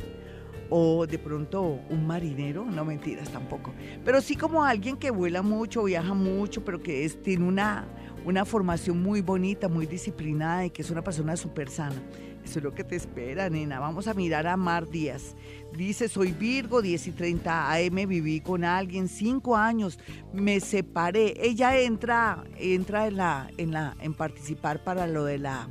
[0.70, 3.74] o de pronto un marinero, no mentiras tampoco,
[4.05, 7.88] pero sí como alguien que vuela mucho, viaja mucho, pero que es, tiene una,
[8.24, 12.01] una formación muy bonita, muy disciplinada y que es una persona súper sana.
[12.44, 13.80] Eso es lo que te espera, nena.
[13.80, 15.36] Vamos a mirar a Mar Díaz.
[15.76, 20.00] Dice, soy Virgo, 10 y 30 AM, viví con alguien cinco años,
[20.34, 21.36] me separé.
[21.40, 25.70] Ella entra, entra en la, en la, en participar para lo de la,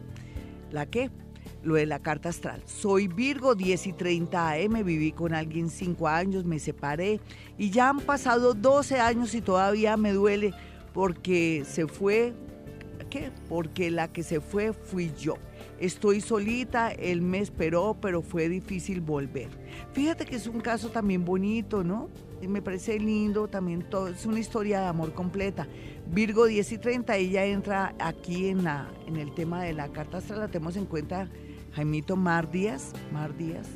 [0.70, 1.10] ¿la qué?
[1.64, 2.62] Lo de la carta astral.
[2.66, 7.20] Soy Virgo, 10 y 30 AM, viví con alguien cinco años, me separé
[7.56, 10.54] y ya han pasado 12 años y todavía me duele
[10.94, 12.34] porque se fue,
[13.10, 13.32] ¿qué?
[13.48, 15.36] Porque la que se fue fui yo.
[15.78, 19.48] Estoy solita, él me esperó, pero fue difícil volver.
[19.92, 22.08] Fíjate que es un caso también bonito, ¿no?
[22.46, 25.66] me parece lindo también todo, es una historia de amor completa.
[26.06, 30.18] Virgo 10 y 30, ella entra aquí en, la, en el tema de la carta
[30.18, 31.28] astral, la tenemos en cuenta
[31.72, 33.66] Jaimito Mar Díaz, Mar Díaz,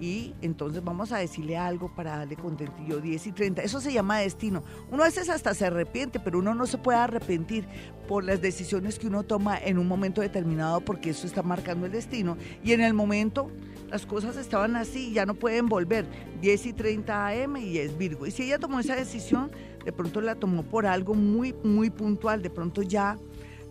[0.00, 3.62] y entonces vamos a decirle algo para darle contentillo 10 y 30.
[3.62, 4.62] Eso se llama destino.
[4.90, 7.66] Uno a veces hasta se arrepiente, pero uno no se puede arrepentir
[8.06, 11.92] por las decisiones que uno toma en un momento determinado porque eso está marcando el
[11.92, 12.36] destino.
[12.62, 13.50] Y en el momento
[13.90, 16.06] las cosas estaban así, ya no pueden volver.
[16.40, 18.26] 10 y 30 AM y es Virgo.
[18.26, 19.50] Y si ella tomó esa decisión,
[19.84, 22.40] de pronto la tomó por algo muy, muy puntual.
[22.40, 23.18] De pronto ya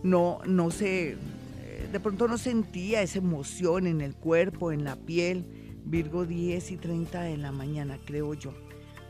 [0.02, 1.16] no, no se, eh,
[1.90, 5.46] de pronto no sentía esa emoción en el cuerpo, en la piel
[5.88, 8.52] Virgo 10 y 30 de la mañana, creo yo.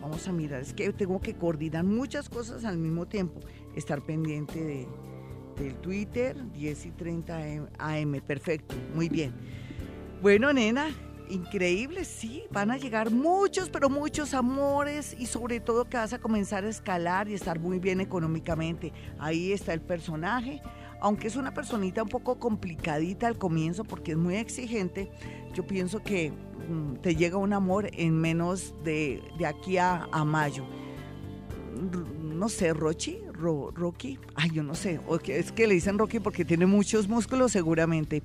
[0.01, 3.41] Vamos a mirar, es que tengo que coordinar muchas cosas al mismo tiempo.
[3.74, 4.89] Estar pendiente de,
[5.59, 7.39] del Twitter, 10 y 30
[7.79, 9.35] AM, perfecto, muy bien.
[10.22, 10.89] Bueno, nena,
[11.29, 16.20] increíble, sí, van a llegar muchos, pero muchos amores y sobre todo que vas a
[16.20, 18.93] comenzar a escalar y estar muy bien económicamente.
[19.18, 20.62] Ahí está el personaje,
[21.01, 25.11] aunque es una personita un poco complicadita al comienzo porque es muy exigente,
[25.55, 26.33] yo pienso que
[26.69, 30.67] Mm, te llega un amor en menos de, aquí a, mayo.
[32.23, 36.67] No sé, Rochi, Rocky, ay, yo no sé, es que le dicen Rocky porque tiene
[36.67, 38.23] muchos músculos seguramente.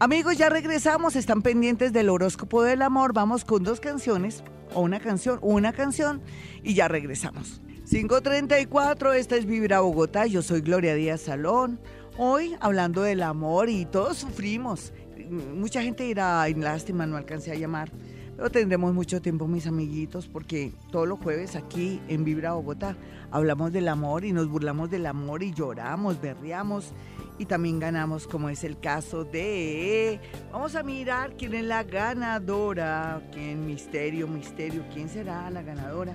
[0.00, 4.42] Amigos, ya regresamos, están pendientes del horóscopo del amor, vamos con dos canciones,
[4.74, 6.20] o una canción, una canción,
[6.62, 7.60] y ya regresamos.
[7.88, 11.78] 534, esta es Vibra Bogotá, yo soy Gloria Díaz Salón.
[12.16, 14.92] Hoy hablando del amor y todos sufrimos.
[15.28, 17.90] Mucha gente dirá, ay, lástima, no alcancé a llamar.
[18.36, 22.96] Pero tendremos mucho tiempo, mis amiguitos, porque todos los jueves aquí en Vibra Bogotá
[23.32, 26.92] hablamos del amor y nos burlamos del amor y lloramos, berreamos
[27.36, 30.20] y también ganamos, como es el caso de...
[30.52, 36.14] Vamos a mirar quién es la ganadora, quién, misterio, misterio, quién será la ganadora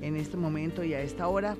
[0.00, 1.54] en este momento y a esta hora.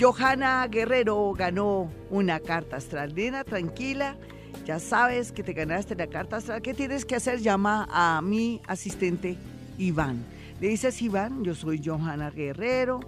[0.00, 3.14] Johanna Guerrero ganó una carta astral.
[3.46, 4.16] tranquila
[4.64, 6.62] ya sabes que te ganaste la carta astral.
[6.62, 7.40] ¿Qué tienes que hacer?
[7.40, 9.36] Llama a mi asistente
[9.78, 10.24] Iván.
[10.60, 13.00] Le dices, Iván, yo soy Johanna Guerrero,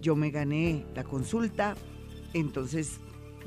[0.00, 1.74] yo me gané la consulta,
[2.32, 3.00] entonces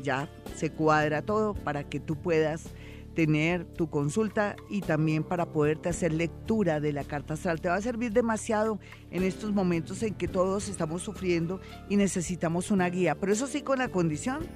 [0.04, 2.66] ya se cuadra todo para que tú puedas
[3.20, 7.60] tener tu consulta y también para poderte hacer lectura de la carta astral.
[7.60, 8.80] Te va a servir demasiado
[9.12, 11.60] en estos momentos en que todos estamos sufriendo
[11.90, 14.48] y necesitamos una guía, pero eso sí con la condición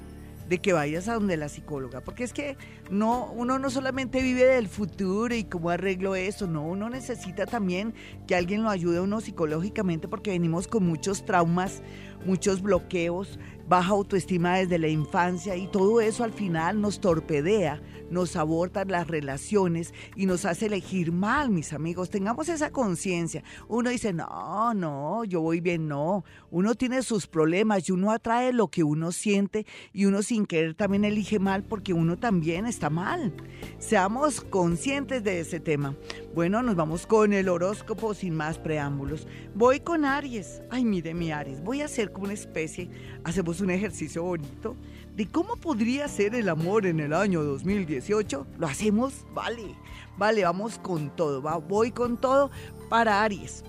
[0.48, 2.56] de que vayas a donde la psicóloga, porque es que
[2.90, 7.94] no, uno no solamente vive del futuro y cómo arreglo eso, no, uno necesita también
[8.28, 11.82] que alguien lo ayude a uno psicológicamente porque venimos con muchos traumas,
[12.26, 18.36] muchos bloqueos, baja autoestima desde la infancia y todo eso al final nos torpedea, nos
[18.36, 22.10] aborta las relaciones y nos hace elegir mal, mis amigos.
[22.10, 23.44] Tengamos esa conciencia.
[23.68, 26.24] Uno dice, no, no, yo voy bien, no.
[26.52, 30.76] Uno tiene sus problemas y uno atrae lo que uno siente y uno sin querer
[30.76, 33.34] también elige mal porque uno también está mal.
[33.80, 35.96] Seamos conscientes de ese tema.
[36.36, 39.28] Bueno, nos vamos con el horóscopo sin más preámbulos.
[39.56, 40.62] Voy con Aries.
[40.70, 42.90] Ay, mire mi Aries, voy a hacer como una especie,
[43.24, 44.76] hacemos un ejercicio bonito
[45.16, 48.48] de cómo podría ser el amor en el año 2018.
[48.58, 49.26] ¿Lo hacemos?
[49.34, 49.76] Vale,
[50.18, 52.52] vale, vamos con todo, voy con todo
[52.90, 53.64] para Aries.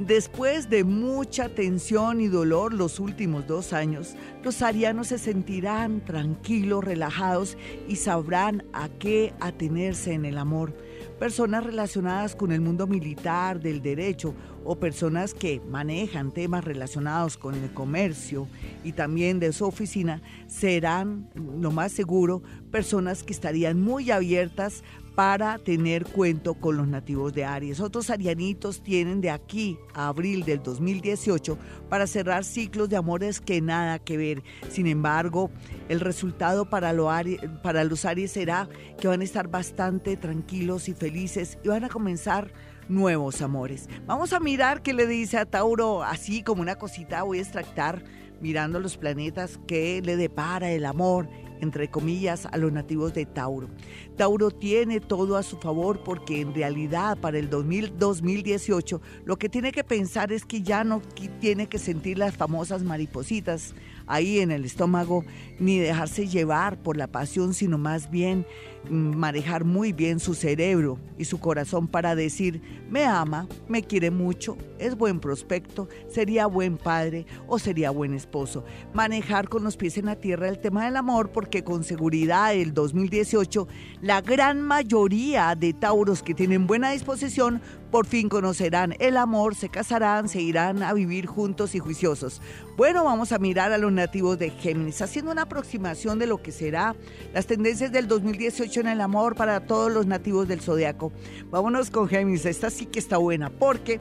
[0.00, 6.82] Después de mucha tensión y dolor los últimos dos años, los arianos se sentirán tranquilos,
[6.82, 10.74] relajados y sabrán a qué atenerse en el amor
[11.20, 17.54] personas relacionadas con el mundo militar, del derecho o personas que manejan temas relacionados con
[17.54, 18.48] el comercio
[18.84, 24.82] y también de su oficina serán, lo más seguro, personas que estarían muy abiertas
[25.20, 27.80] para tener cuento con los nativos de Aries.
[27.80, 31.58] Otros arianitos tienen de aquí a abril del 2018
[31.90, 34.42] para cerrar ciclos de amores que nada que ver.
[34.70, 35.50] Sin embargo,
[35.90, 38.66] el resultado para, los Aries será
[38.98, 42.50] que van a estar bastante tranquilos y felices y van a comenzar
[42.88, 43.90] nuevos amores.
[44.06, 48.02] Vamos a mirar qué le dice a Tauro, así como una cosita voy a extractar
[48.40, 51.28] mirando los planetas que le depara el amor
[51.60, 53.68] entre comillas, a los nativos de Tauro.
[54.16, 59.72] Tauro tiene todo a su favor porque en realidad para el 2018 lo que tiene
[59.72, 61.02] que pensar es que ya no
[61.40, 63.74] tiene que sentir las famosas maripositas
[64.06, 65.24] ahí en el estómago,
[65.58, 68.44] ni dejarse llevar por la pasión, sino más bien
[68.88, 74.56] manejar muy bien su cerebro y su corazón para decir, me ama, me quiere mucho,
[74.78, 78.64] es buen prospecto, sería buen padre o sería buen esposo.
[78.94, 82.72] Manejar con los pies en la tierra el tema del amor porque con seguridad el
[82.72, 83.68] 2018
[84.00, 87.60] la gran mayoría de tauros que tienen buena disposición
[87.90, 92.40] por fin conocerán el amor, se casarán, se irán a vivir juntos y juiciosos.
[92.76, 96.52] Bueno, vamos a mirar a los nativos de Géminis, haciendo una aproximación de lo que
[96.52, 96.94] será
[97.34, 101.10] las tendencias del 2018 en el amor para todos los nativos del zodiaco.
[101.50, 103.98] Vámonos con Géminis, esta sí que está buena, porque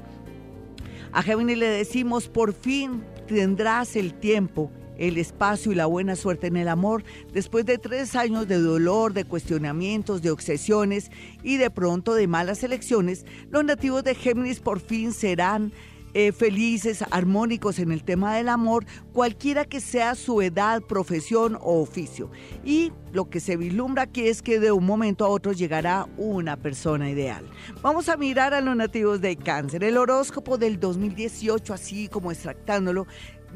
[1.11, 6.47] a Géminis le decimos, por fin tendrás el tiempo el espacio y la buena suerte
[6.47, 7.03] en el amor
[7.34, 11.09] después de tres años de dolor, de cuestionamientos, de obsesiones
[11.41, 15.72] y de pronto de malas elecciones, los nativos de Géminis por fin serán
[16.14, 21.82] eh, felices, armónicos en el tema del amor, cualquiera que sea su edad, profesión o
[21.82, 22.32] oficio.
[22.64, 26.57] Y lo que se vislumbra aquí es que de un momento a otro llegará una
[26.57, 27.45] persona ideal.
[27.82, 29.84] Vamos a mirar a los nativos de cáncer.
[29.84, 33.05] El horóscopo del 2018, así como extractándolo,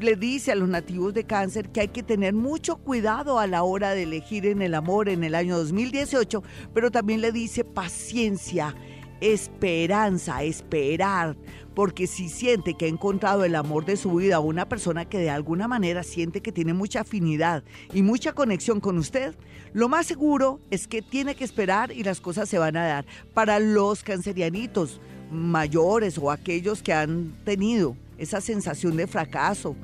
[0.00, 3.62] le dice a los nativos de cáncer que hay que tener mucho cuidado a la
[3.62, 6.42] hora de elegir en el amor en el año 2018,
[6.72, 8.74] pero también le dice paciencia,
[9.20, 11.36] esperanza, esperar,
[11.74, 15.30] porque si siente que ha encontrado el amor de su vida una persona que de
[15.30, 19.34] alguna manera siente que tiene mucha afinidad y mucha conexión con usted,
[19.72, 23.06] lo más seguro es que tiene que esperar y las cosas se van a dar.
[23.32, 25.00] Para los cancerianitos
[25.30, 29.74] mayores o aquellos que han tenido esa sensación de fracaso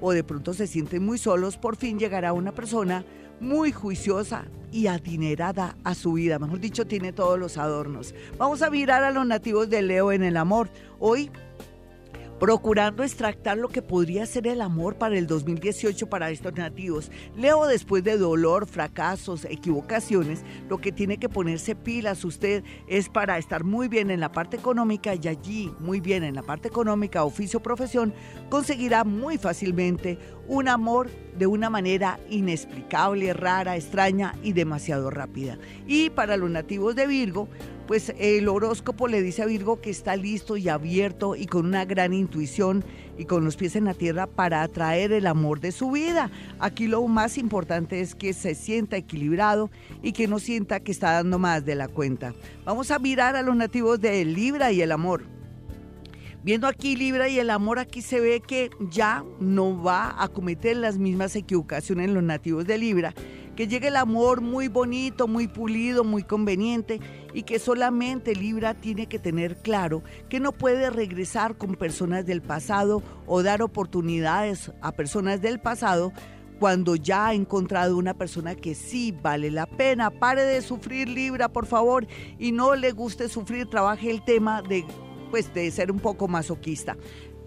[0.00, 3.04] o de pronto se sienten muy solos, por fin llegará una persona
[3.40, 6.38] muy juiciosa y adinerada a su vida.
[6.38, 8.14] Mejor dicho, tiene todos los adornos.
[8.38, 10.70] Vamos a mirar a los nativos de Leo en el amor.
[10.98, 11.30] Hoy
[12.40, 17.10] procurando extractar lo que podría ser el amor para el 2018 para estos nativos.
[17.36, 23.36] Leo después de dolor, fracasos, equivocaciones, lo que tiene que ponerse pilas usted es para
[23.36, 27.24] estar muy bien en la parte económica y allí, muy bien en la parte económica,
[27.24, 28.14] oficio, profesión,
[28.48, 30.18] conseguirá muy fácilmente
[30.48, 35.58] un amor de una manera inexplicable, rara, extraña y demasiado rápida.
[35.86, 37.48] Y para los nativos de Virgo,
[37.90, 41.84] pues el horóscopo le dice a Virgo que está listo y abierto y con una
[41.84, 42.84] gran intuición
[43.18, 46.30] y con los pies en la tierra para atraer el amor de su vida.
[46.60, 49.72] Aquí lo más importante es que se sienta equilibrado
[50.04, 52.32] y que no sienta que está dando más de la cuenta.
[52.64, 55.39] Vamos a mirar a los nativos de Libra y el amor.
[56.42, 60.76] Viendo aquí Libra y el amor, aquí se ve que ya no va a cometer
[60.76, 63.14] las mismas equivocaciones en los nativos de Libra
[63.60, 66.98] que llegue el amor muy bonito, muy pulido, muy conveniente
[67.34, 72.40] y que solamente Libra tiene que tener claro que no puede regresar con personas del
[72.40, 76.10] pasado o dar oportunidades a personas del pasado
[76.58, 80.10] cuando ya ha encontrado una persona que sí vale la pena.
[80.10, 82.06] Pare de sufrir Libra, por favor,
[82.38, 84.86] y no le guste sufrir, trabaje el tema de
[85.30, 86.96] pues de ser un poco masoquista.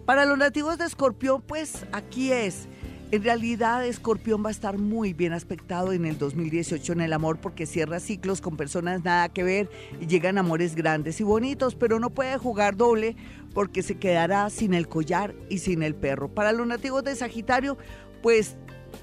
[0.05, 2.67] Para los nativos de Escorpión, pues aquí es
[3.13, 7.37] en realidad, Escorpión va a estar muy bien aspectado en el 2018 en el amor
[7.37, 9.69] porque cierra ciclos con personas nada que ver
[10.01, 13.15] y llegan amores grandes y bonitos, pero no puede jugar doble
[13.53, 16.27] porque se quedará sin el collar y sin el perro.
[16.27, 17.77] Para los nativos de Sagitario,
[18.23, 18.57] pues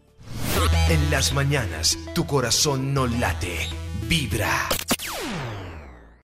[0.88, 3.56] En las mañanas, tu corazón no late,
[4.08, 4.68] vibra.